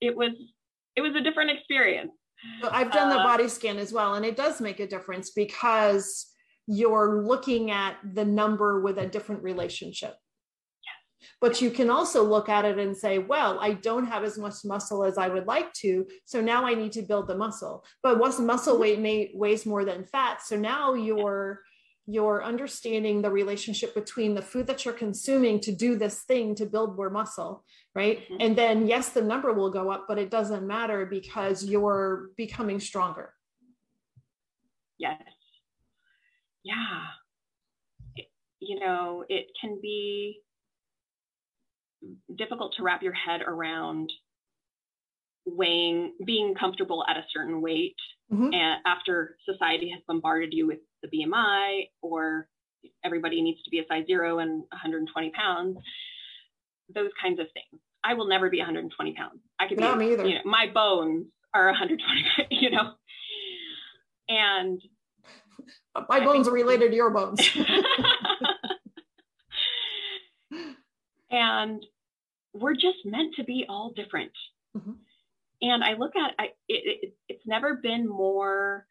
[0.00, 0.32] it was
[0.96, 2.12] it was a different experience.
[2.60, 5.30] So I've done the uh, body scan as well, and it does make a difference
[5.30, 6.26] because
[6.66, 10.14] you're looking at the number with a different relationship.
[11.40, 14.56] But you can also look at it and say, well, I don't have as much
[14.64, 16.06] muscle as I would like to.
[16.26, 17.84] So now I need to build the muscle.
[18.02, 21.60] But once muscle weight may, weighs more than fat, so now you're
[22.06, 26.66] you're understanding the relationship between the food that you're consuming to do this thing to
[26.66, 27.64] build more muscle
[27.94, 28.36] right mm-hmm.
[28.40, 32.78] and then yes the number will go up but it doesn't matter because you're becoming
[32.78, 33.32] stronger
[34.98, 35.20] yes
[36.62, 37.04] yeah
[38.16, 38.26] it,
[38.60, 40.40] you know it can be
[42.36, 44.12] difficult to wrap your head around
[45.46, 47.96] weighing being comfortable at a certain weight
[48.32, 48.52] mm-hmm.
[48.52, 52.48] and after society has bombarded you with the BMI or
[53.04, 55.78] everybody needs to be a size zero and 120 pounds,
[56.94, 57.80] those kinds of things.
[58.02, 59.40] I will never be 120 pounds.
[59.58, 60.26] I could Not be, me either.
[60.26, 62.92] You know, my bones are 120, you know,
[64.28, 64.80] and
[66.08, 67.40] my I bones think, are related to your bones.
[71.30, 71.84] and
[72.52, 74.32] we're just meant to be all different.
[74.76, 74.92] Mm-hmm.
[75.62, 78.86] And I look at I, it, it, it's never been more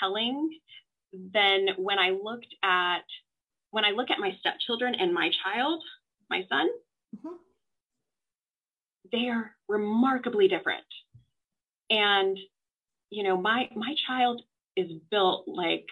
[0.00, 0.50] telling
[1.32, 3.04] than when I looked at
[3.70, 5.82] when I look at my stepchildren and my child,
[6.30, 6.68] my son,
[7.16, 7.34] mm-hmm.
[9.10, 10.84] they are remarkably different.
[11.90, 12.38] And
[13.10, 14.42] you know, my my child
[14.76, 15.86] is built like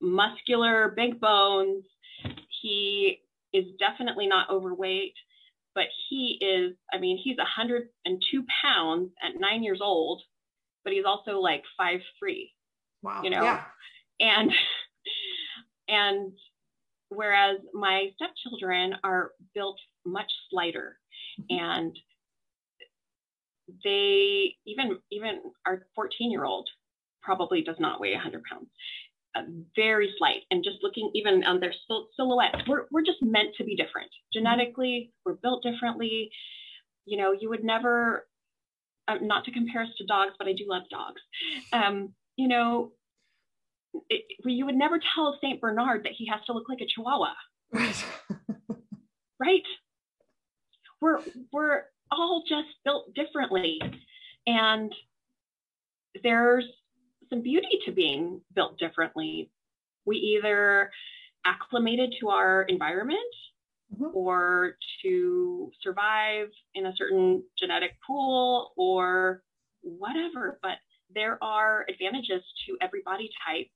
[0.00, 1.84] muscular, big bones.
[2.62, 3.20] He
[3.52, 5.14] is definitely not overweight,
[5.74, 10.22] but he is, I mean, he's 102 pounds at nine years old,
[10.82, 12.52] but he's also like five three.
[13.02, 13.22] Wow.
[13.22, 13.64] You know, yeah
[14.20, 14.50] and
[15.88, 16.32] and
[17.08, 20.98] whereas my stepchildren are built much slighter
[21.40, 21.64] mm-hmm.
[21.64, 21.98] and
[23.82, 26.68] they even even our 14 year old
[27.22, 28.68] probably does not weigh 100 pounds
[29.36, 29.42] uh,
[29.74, 33.64] very slight and just looking even on their sil- silhouettes we're, we're just meant to
[33.64, 36.30] be different genetically we're built differently
[37.06, 38.26] you know, you would never,
[39.08, 41.20] uh, not to compare us to dogs, but I do love dogs.
[41.72, 42.92] Um, you know,
[44.08, 45.60] it, you would never tell St.
[45.60, 47.34] Bernard that he has to look like a Chihuahua.
[47.72, 48.04] Right.
[49.40, 49.62] right?
[51.00, 51.20] We're,
[51.52, 53.80] we're all just built differently.
[54.46, 54.92] And
[56.22, 56.64] there's
[57.30, 59.50] some beauty to being built differently.
[60.06, 60.90] We either
[61.44, 63.18] acclimated to our environment
[63.92, 64.16] mm-hmm.
[64.16, 69.42] or to survive in a certain genetic pool or
[69.82, 70.58] whatever.
[70.62, 70.78] But
[71.14, 73.66] there are advantages to every body type,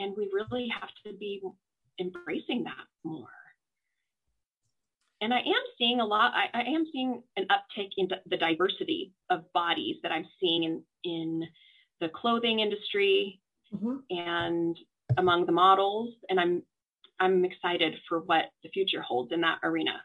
[0.00, 1.40] and we really have to be
[2.00, 3.28] embracing that more.
[5.20, 9.12] And I am seeing a lot, I, I am seeing an uptick in the diversity
[9.28, 11.46] of bodies that I'm seeing in, in
[12.00, 13.40] the clothing industry
[13.72, 13.96] mm-hmm.
[14.10, 14.78] and
[15.18, 16.14] among the models.
[16.28, 16.62] And I'm
[17.20, 20.00] I'm excited for what the future holds in that arena.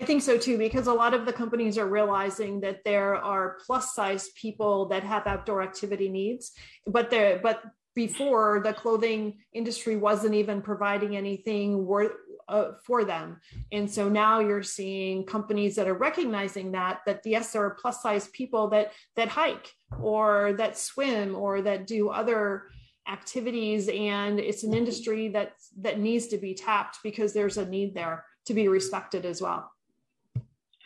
[0.00, 3.58] I think so too, because a lot of the companies are realizing that there are
[3.66, 6.52] plus size people that have outdoor activity needs,
[6.86, 7.62] but there, but
[8.06, 9.22] before the clothing
[9.52, 12.12] industry wasn't even providing anything worth,
[12.48, 13.38] uh, for them.
[13.72, 18.00] And so now you're seeing companies that are recognizing that, that yes, there are plus
[18.00, 19.68] size people that, that hike
[20.00, 22.70] or that swim or that do other
[23.06, 27.92] activities and it's an industry that that needs to be tapped because there's a need
[27.92, 29.72] there to be respected as well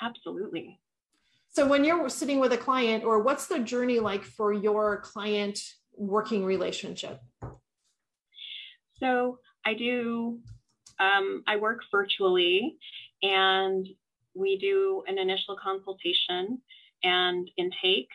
[0.00, 0.80] absolutely
[1.50, 5.58] so when you're sitting with a client or what's the journey like for your client
[5.96, 7.20] working relationship?
[9.00, 10.38] So i do
[11.00, 12.76] um, i work virtually
[13.22, 13.86] and
[14.34, 16.60] we do an initial consultation
[17.02, 18.08] and intake.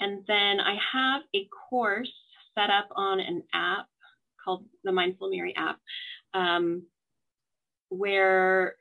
[0.00, 2.12] And then i have a course
[2.56, 3.86] set up on an app
[4.44, 5.78] called the Mindful Miri app,
[6.34, 6.82] um,
[7.90, 8.74] where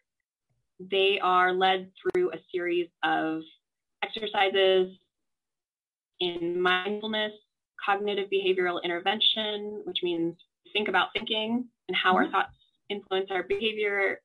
[0.80, 3.42] they are led through a series of
[4.04, 4.96] exercises
[6.20, 7.34] in mindfulness,
[7.88, 10.36] cognitive behavioral intervention, which means
[10.74, 12.26] think about thinking and how mm-hmm.
[12.26, 12.54] our thoughts
[12.90, 14.20] influence our behavior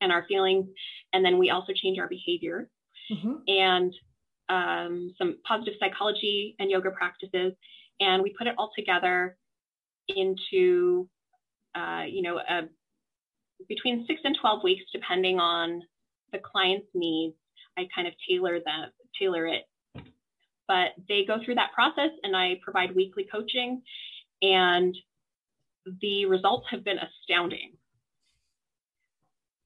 [0.00, 0.66] and our feelings.
[1.12, 2.68] And then we also change our behavior.
[3.12, 3.32] Mm-hmm.
[3.48, 3.94] And
[4.48, 7.52] um, some positive psychology and yoga practices
[8.00, 9.36] and we put it all together
[10.08, 11.08] into,
[11.74, 12.62] uh, you know, a,
[13.68, 15.82] between six and 12 weeks, depending on
[16.32, 17.34] the client's needs.
[17.76, 19.64] I kind of tailor that, tailor it.
[20.68, 23.82] But they go through that process and I provide weekly coaching
[24.42, 24.94] and
[26.00, 27.72] the results have been astounding.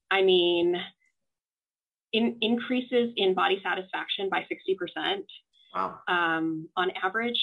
[0.09, 0.75] I mean,
[2.13, 5.23] in, increases in body satisfaction by 60%
[5.75, 5.99] wow.
[6.07, 7.39] um, on average.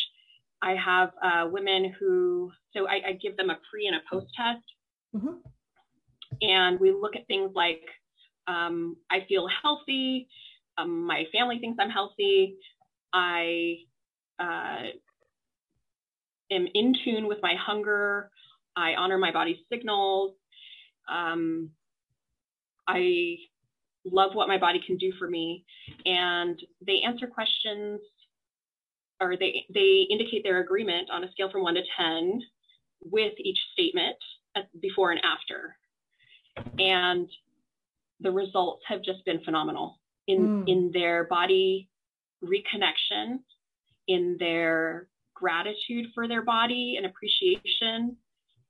[0.62, 4.26] I have uh, women who, so I, I, give them a pre and a post
[4.36, 4.64] test.
[5.16, 5.36] Mm-hmm.
[6.42, 7.82] And we look at things like
[8.46, 10.28] um, I feel healthy,
[10.78, 12.56] um, my family thinks I'm healthy,
[13.12, 13.76] I
[14.38, 14.90] uh,
[16.50, 18.30] am in tune with my hunger,
[18.76, 20.34] I honor my body's signals,
[21.10, 21.70] um,
[22.86, 23.36] I
[24.04, 25.64] love what my body can do for me.
[26.06, 28.00] And they answer questions
[29.20, 32.40] or they, they indicate their agreement on a scale from one to 10
[33.02, 34.16] with each statement
[34.80, 35.76] before and after.
[36.78, 37.28] And
[38.20, 40.68] the results have just been phenomenal in, mm.
[40.68, 41.88] in their body
[42.44, 43.38] reconnection,
[44.08, 48.16] in their gratitude for their body and appreciation,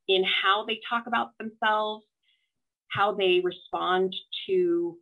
[0.09, 2.05] in how they talk about themselves,
[2.89, 4.15] how they respond
[4.47, 4.97] to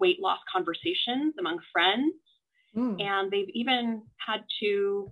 [0.00, 2.12] weight loss conversations among friends,
[2.76, 3.00] Mm.
[3.00, 5.10] And they've even had to,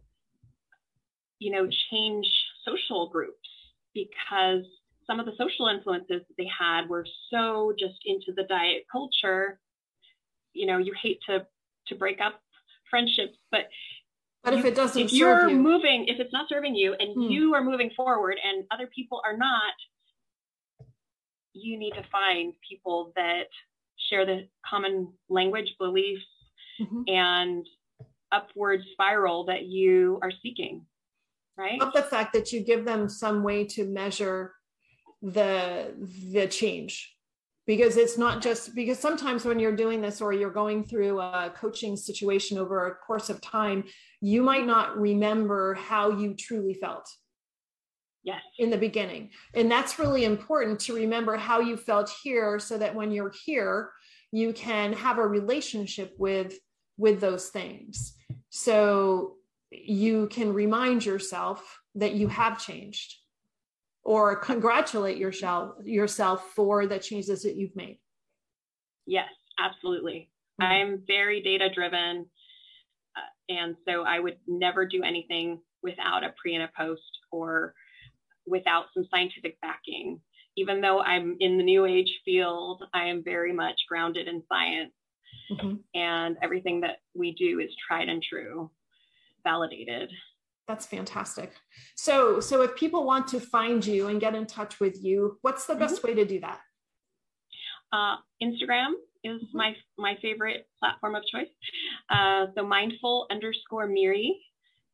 [1.38, 2.26] you know, change
[2.64, 3.48] social groups
[3.94, 4.64] because
[5.06, 9.58] some of the social influences that they had were so just into the diet culture.
[10.52, 11.46] You know, you hate to
[11.88, 12.40] to break up
[12.90, 13.68] friendships, but
[14.42, 15.56] but you, if it doesn't if you're you.
[15.56, 17.22] moving, if it's not serving you and hmm.
[17.22, 19.74] you are moving forward and other people are not,
[21.54, 23.44] you need to find people that
[24.10, 26.26] share the common language, beliefs,
[26.80, 27.02] mm-hmm.
[27.06, 27.66] and
[28.32, 30.84] upward spiral that you are seeking
[31.56, 34.52] right love the fact that you give them some way to measure
[35.22, 35.94] the
[36.32, 37.13] the change
[37.66, 41.52] because it's not just because sometimes when you're doing this or you're going through a
[41.56, 43.84] coaching situation over a course of time
[44.20, 47.08] you might not remember how you truly felt.
[48.22, 48.40] Yes.
[48.58, 49.30] In the beginning.
[49.52, 53.90] And that's really important to remember how you felt here so that when you're here
[54.32, 56.54] you can have a relationship with
[56.96, 58.14] with those things.
[58.50, 59.34] So
[59.70, 63.14] you can remind yourself that you have changed
[64.04, 67.98] or congratulate yourself yourself for the changes that you've made
[69.06, 69.28] yes
[69.58, 70.30] absolutely
[70.60, 70.72] Mm-hmm.
[70.72, 72.26] I'm very data driven.
[73.16, 77.74] Uh, and so I would never do anything without a pre and a post or
[78.46, 80.20] without some scientific backing.
[80.56, 84.92] Even though I'm in the new age field, I am very much grounded in science.
[85.50, 85.74] Mm-hmm.
[85.94, 88.70] And everything that we do is tried and true,
[89.42, 90.10] validated.
[90.66, 91.52] That's fantastic.
[91.94, 95.66] So, so if people want to find you and get in touch with you, what's
[95.66, 96.08] the best mm-hmm.
[96.08, 96.60] way to do that?
[97.92, 98.92] Uh, Instagram
[99.22, 99.58] is mm-hmm.
[99.58, 101.48] my my favorite platform of choice.
[102.10, 104.40] Uh, so mindful underscore Miri,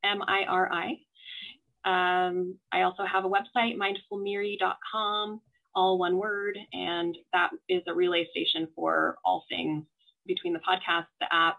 [0.05, 0.87] M I R I.
[1.85, 5.41] Um, I also have a website, mindfulmiri.com,
[5.75, 9.85] all one word, and that is a relay station for all things
[10.27, 11.57] between the podcast, the app,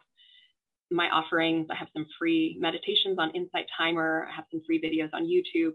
[0.92, 1.68] my offerings.
[1.72, 4.28] I have some free meditations on Insight Timer.
[4.30, 5.74] I have some free videos on YouTube.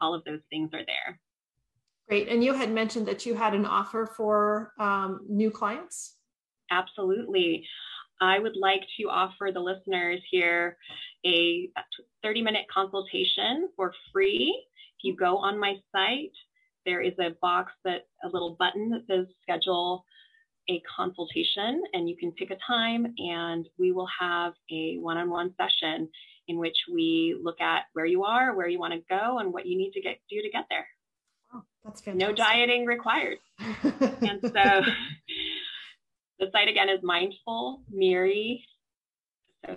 [0.00, 1.20] All of those things are there.
[2.08, 2.28] Great.
[2.28, 6.16] And you had mentioned that you had an offer for um, new clients.
[6.70, 7.66] Absolutely.
[8.20, 10.76] I would like to offer the listeners here
[11.24, 11.70] a
[12.22, 14.64] 30 minute consultation for free.
[14.98, 16.32] If you go on my site,
[16.84, 20.04] there is a box that a little button that says schedule
[20.68, 26.08] a consultation and you can pick a time and we will have a one-on-one session
[26.48, 29.66] in which we look at where you are, where you want to go and what
[29.66, 30.86] you need to get do to get there.
[31.54, 32.28] Oh, that's fantastic.
[32.28, 33.38] No dieting required.
[33.58, 34.50] and so
[36.38, 38.64] the site again is Mindful Miri.
[39.64, 39.76] So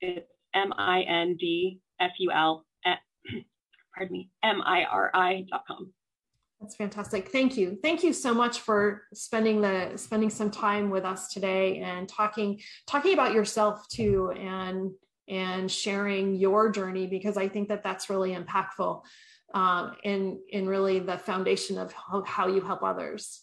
[0.00, 1.04] it's M-I-N-D-F-U-L,
[3.94, 5.92] pardon me, M-I-R-I dot com.
[6.64, 7.28] That's fantastic.
[7.30, 7.78] Thank you.
[7.82, 12.58] Thank you so much for spending the spending some time with us today and talking
[12.86, 14.92] talking about yourself too and
[15.28, 19.02] and sharing your journey because I think that that's really impactful
[19.52, 23.42] um, in in really the foundation of how, how you help others.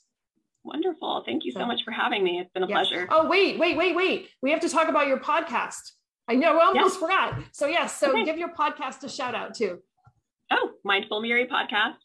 [0.63, 1.21] Wonderful.
[1.23, 2.39] Thank you so, so much for having me.
[2.39, 3.07] It's been a pleasure.
[3.11, 4.29] Oh, wait, wait, wait, wait.
[4.41, 5.91] We have to talk about your podcast.
[6.27, 7.35] I know, I almost forgot.
[7.51, 8.25] So, yes, so okay.
[8.25, 9.79] give your podcast a shout out too.
[10.51, 11.97] Oh, Mindful Miri podcast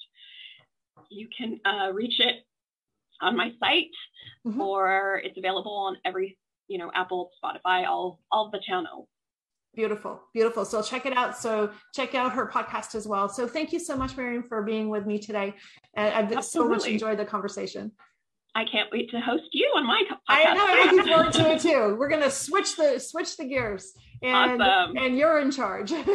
[1.11, 2.37] you can uh, reach it
[3.21, 3.91] on my site
[4.47, 4.61] mm-hmm.
[4.61, 6.37] or it's available on every,
[6.69, 9.09] you know, Apple, Spotify, all, all the channels.
[9.75, 10.65] Beautiful, beautiful.
[10.65, 11.37] So check it out.
[11.37, 13.29] So check out her podcast as well.
[13.29, 15.55] So thank you so much, Miriam, for being with me today.
[15.95, 16.41] I've Absolutely.
[16.43, 17.93] so much enjoyed the conversation.
[18.57, 20.17] I can't wait to host you on my podcast.
[20.29, 20.67] I know.
[20.67, 21.95] I'm looking forward to it too.
[21.99, 23.93] We're gonna switch the switch the gears,
[24.23, 24.97] and awesome.
[24.97, 25.93] and you're in charge.
[25.93, 26.07] I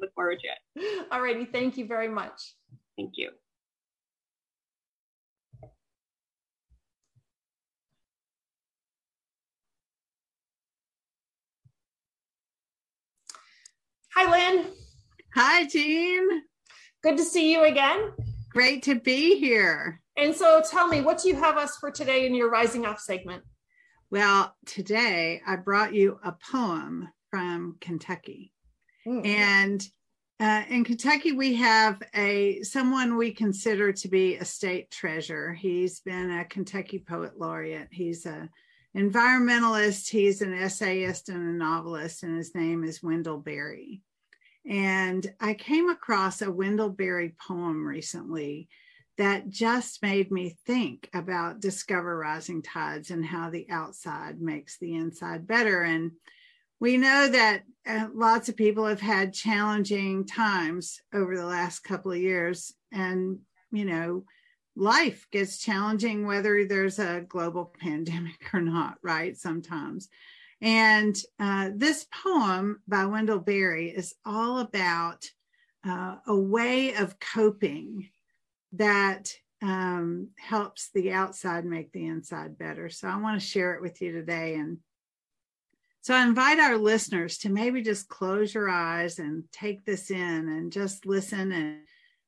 [0.00, 1.10] look forward to it.
[1.12, 2.54] Alrighty, thank you very much.
[2.96, 3.30] Thank you.
[14.14, 14.66] Hi, Lynn.
[15.34, 16.42] Hi, Jean.
[17.02, 18.12] Good to see you again.
[18.50, 20.00] Great to be here.
[20.16, 23.00] And so tell me, what do you have us for today in your Rising Up
[23.00, 23.42] segment?
[24.12, 28.52] Well, today I brought you a poem from Kentucky.
[29.04, 29.26] Mm.
[29.26, 29.88] And
[30.40, 35.52] uh, in Kentucky, we have a someone we consider to be a state treasure.
[35.52, 37.88] He's been a Kentucky poet laureate.
[37.92, 38.48] He's a
[38.96, 40.08] environmentalist.
[40.08, 44.02] He's an essayist and a novelist, and his name is Wendell Berry.
[44.66, 48.68] And I came across a Wendell Berry poem recently
[49.18, 54.94] that just made me think about discover rising tides and how the outside makes the
[54.94, 55.82] inside better.
[55.82, 56.12] And
[56.80, 62.12] we know that uh, lots of people have had challenging times over the last couple
[62.12, 63.38] of years and
[63.70, 64.24] you know
[64.76, 70.08] life gets challenging whether there's a global pandemic or not right sometimes.
[70.60, 75.24] And uh, this poem by wendell berry is all about
[75.86, 78.08] uh, a way of coping
[78.72, 82.88] that um, helps the outside make the inside better.
[82.88, 84.78] So i want to share it with you today and
[86.04, 90.18] so I invite our listeners to maybe just close your eyes and take this in
[90.18, 91.78] and just listen and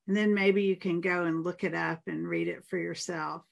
[0.07, 3.43] and then maybe you can go and look it up and read it for yourself.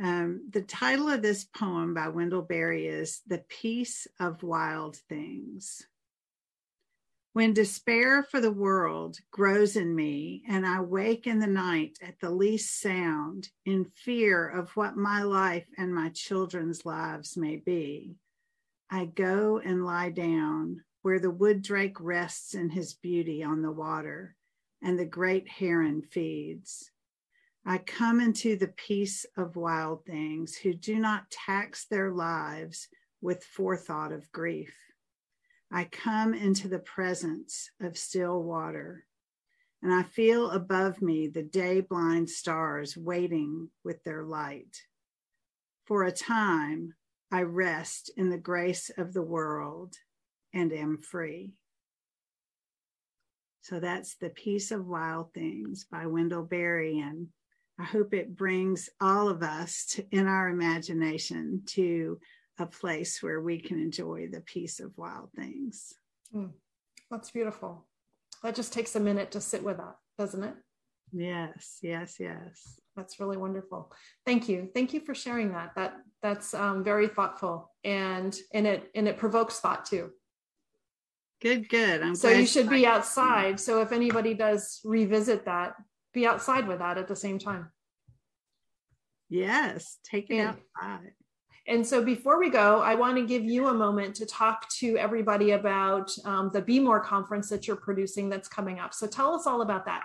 [0.00, 5.84] Um, the title of this poem by Wendell Berry is The Peace of Wild Things.
[7.32, 12.20] When despair for the world grows in me, and I wake in the night at
[12.20, 18.16] the least sound in fear of what my life and my children's lives may be,
[18.90, 23.70] I go and lie down where the wood drake rests in his beauty on the
[23.70, 24.34] water
[24.82, 26.90] and the great heron feeds.
[27.64, 32.88] I come into the peace of wild things who do not tax their lives
[33.20, 34.74] with forethought of grief.
[35.70, 39.04] I come into the presence of still water,
[39.82, 44.76] and I feel above me the day blind stars waiting with their light.
[45.84, 46.94] For a time,
[47.32, 49.94] I rest in the grace of the world
[50.52, 51.54] and am free.
[53.62, 56.98] So that's The Peace of Wild Things by Wendell Berry.
[56.98, 57.28] And
[57.78, 62.18] I hope it brings all of us to, in our imagination to
[62.58, 65.94] a place where we can enjoy the peace of wild things.
[66.34, 66.50] Mm,
[67.10, 67.86] that's beautiful.
[68.42, 70.54] That just takes a minute to sit with that, doesn't it?
[71.12, 72.80] Yes, yes, yes.
[72.96, 73.92] That's really wonderful.
[74.24, 74.68] Thank you.
[74.74, 75.74] Thank you for sharing that.
[75.76, 80.10] That that's um, very thoughtful and and it and it provokes thought too.
[81.40, 82.02] Good, good.
[82.02, 83.58] I'm so you should be outside.
[83.58, 85.74] So if anybody does revisit that,
[86.12, 87.70] be outside with that at the same time.
[89.30, 91.12] Yes, take it and, outside.
[91.66, 94.98] And so before we go, I want to give you a moment to talk to
[94.98, 98.92] everybody about um, the Be More conference that you're producing that's coming up.
[98.92, 100.02] So tell us all about that.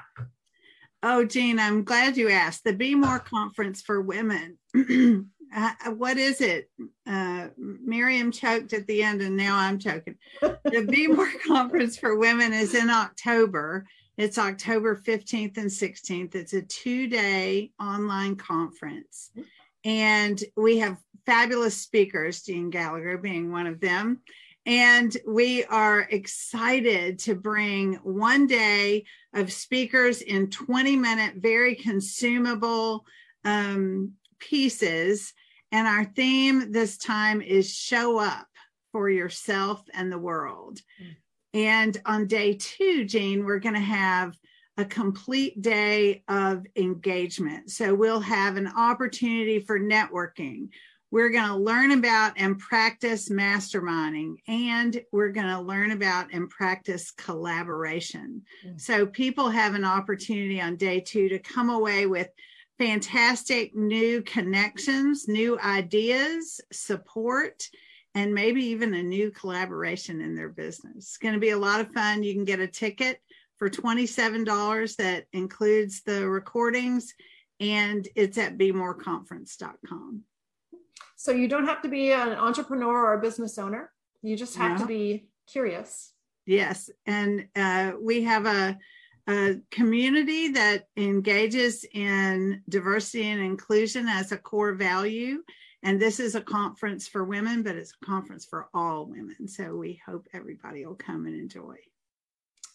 [1.03, 2.63] Oh, Jean, I'm glad you asked.
[2.63, 4.57] The Be More Conference for Women.
[5.53, 6.69] Uh, what is it?
[7.07, 10.15] Uh, Miriam choked at the end, and now I'm choking.
[10.41, 13.85] The Be More Conference for Women is in October.
[14.17, 16.35] It's October 15th and 16th.
[16.35, 19.31] It's a two day online conference.
[19.83, 24.21] And we have fabulous speakers, Jean Gallagher being one of them.
[24.65, 33.05] And we are excited to bring one day of speakers in 20 minute, very consumable
[33.43, 35.33] um, pieces.
[35.71, 38.47] And our theme this time is show up
[38.91, 40.81] for yourself and the world.
[41.01, 41.15] Mm.
[41.53, 44.37] And on day two, Jean, we're going to have
[44.77, 47.71] a complete day of engagement.
[47.71, 50.69] So we'll have an opportunity for networking.
[51.11, 56.49] We're going to learn about and practice masterminding, and we're going to learn about and
[56.49, 58.41] practice collaboration.
[58.65, 58.77] Mm-hmm.
[58.77, 62.27] So, people have an opportunity on day two to come away with
[62.77, 67.69] fantastic new connections, new ideas, support,
[68.13, 70.95] and maybe even a new collaboration in their business.
[70.97, 72.23] It's going to be a lot of fun.
[72.23, 73.19] You can get a ticket
[73.57, 77.13] for $27 that includes the recordings,
[77.59, 80.23] and it's at bemoreconference.com.
[81.15, 83.91] So you don't have to be an entrepreneur or a business owner.
[84.21, 86.11] You just have to be curious.
[86.45, 86.89] Yes.
[87.05, 88.77] And uh, we have a,
[89.27, 95.43] a community that engages in diversity and inclusion as a core value.
[95.83, 99.47] And this is a conference for women, but it's a conference for all women.
[99.47, 101.75] So we hope everybody will come and enjoy.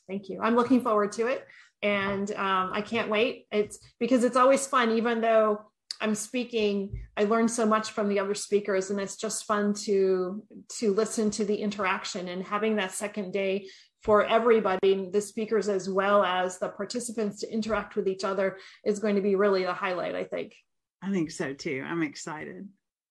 [0.08, 0.40] Thank you.
[0.40, 1.46] I'm looking forward to it.
[1.82, 3.46] And um, I can't wait.
[3.52, 5.60] It's because it's always fun, even though
[6.00, 10.42] I'm speaking, I learned so much from the other speakers, and it's just fun to
[10.78, 13.66] to listen to the interaction and having that second day
[14.02, 18.98] for everybody, the speakers as well as the participants to interact with each other is
[18.98, 20.54] going to be really the highlight, I think.
[21.02, 21.84] I think so too.
[21.86, 22.68] I'm excited.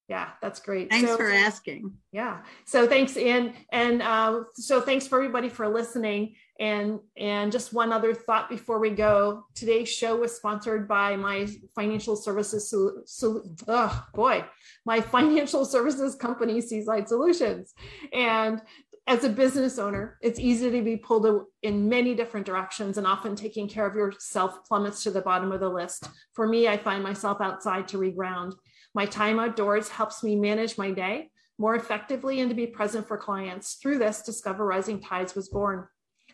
[0.10, 0.90] Yeah, that's great.
[0.90, 1.94] Thanks so, for asking.
[2.12, 2.40] Yeah.
[2.66, 6.34] So thanks, and and uh, so thanks for everybody for listening.
[6.60, 9.44] And and just one other thought before we go.
[9.54, 12.72] Today's show was sponsored by my financial services.
[12.72, 14.46] So, so oh boy,
[14.84, 17.76] my financial services company, Seaside Solutions,
[18.12, 18.64] and
[19.10, 23.36] as a business owner, it's easy to be pulled in many different directions, and often
[23.36, 26.08] taking care of yourself plummets to the bottom of the list.
[26.34, 28.54] For me, I find myself outside to reground.
[28.94, 33.18] My time outdoors helps me manage my day more effectively and to be present for
[33.18, 33.80] clients.
[33.82, 35.88] Through this, Discover Rising Tides was born.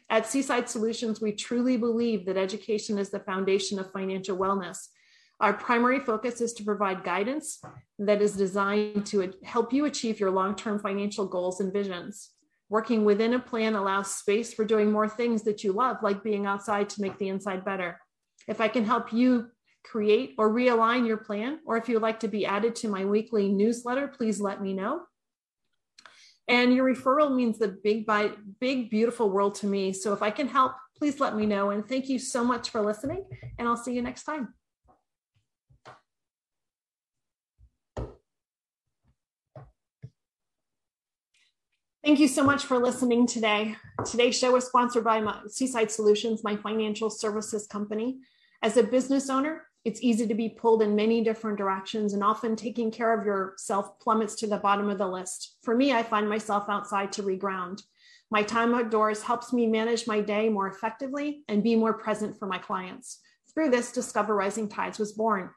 [0.09, 4.89] At Seaside Solutions, we truly believe that education is the foundation of financial wellness.
[5.39, 7.59] Our primary focus is to provide guidance
[7.99, 12.35] that is designed to help you achieve your long term financial goals and visions.
[12.70, 16.45] Working within a plan allows space for doing more things that you love, like being
[16.45, 17.99] outside to make the inside better.
[18.47, 19.49] If I can help you
[19.84, 23.49] create or realign your plan, or if you'd like to be added to my weekly
[23.49, 25.01] newsletter, please let me know.
[26.47, 28.07] And your referral means the big,
[28.59, 29.93] big, beautiful world to me.
[29.93, 31.70] So if I can help, please let me know.
[31.70, 33.26] And thank you so much for listening,
[33.59, 34.53] and I'll see you next time.
[42.06, 43.76] Thank you so much for listening today.
[44.06, 48.20] Today's show was sponsored by Seaside Solutions, my financial services company.
[48.62, 52.56] As a business owner, it's easy to be pulled in many different directions, and often
[52.56, 55.58] taking care of yourself plummets to the bottom of the list.
[55.64, 57.82] For me, I find myself outside to reground.
[58.30, 62.45] My time outdoors helps me manage my day more effectively and be more present for
[62.45, 63.20] my clients.
[63.51, 65.49] Through this, Discover Rising Tides was born.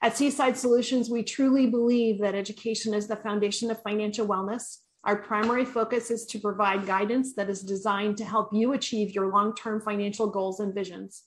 [0.00, 4.78] At Seaside Solutions, we truly believe that education is the foundation of financial wellness.
[5.04, 9.32] Our primary focus is to provide guidance that is designed to help you achieve your
[9.32, 11.24] long term financial goals and visions.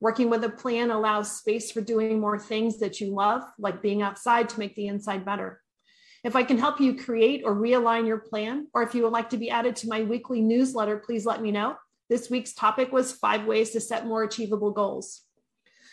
[0.00, 4.02] Working with a plan allows space for doing more things that you love, like being
[4.02, 5.60] outside to make the inside better.
[6.24, 9.30] If I can help you create or realign your plan, or if you would like
[9.30, 11.76] to be added to my weekly newsletter, please let me know.
[12.08, 15.22] This week's topic was five ways to set more achievable goals.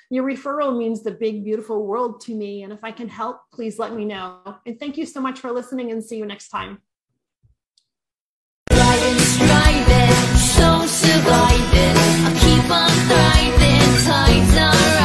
[0.10, 2.64] Your referral means the big, beautiful world to me.
[2.64, 4.58] And if I can help, please let me know.
[4.66, 6.80] And thank you so much for listening and see you next time.
[11.02, 11.96] surviving.
[12.28, 15.01] I keep on thriving, tides are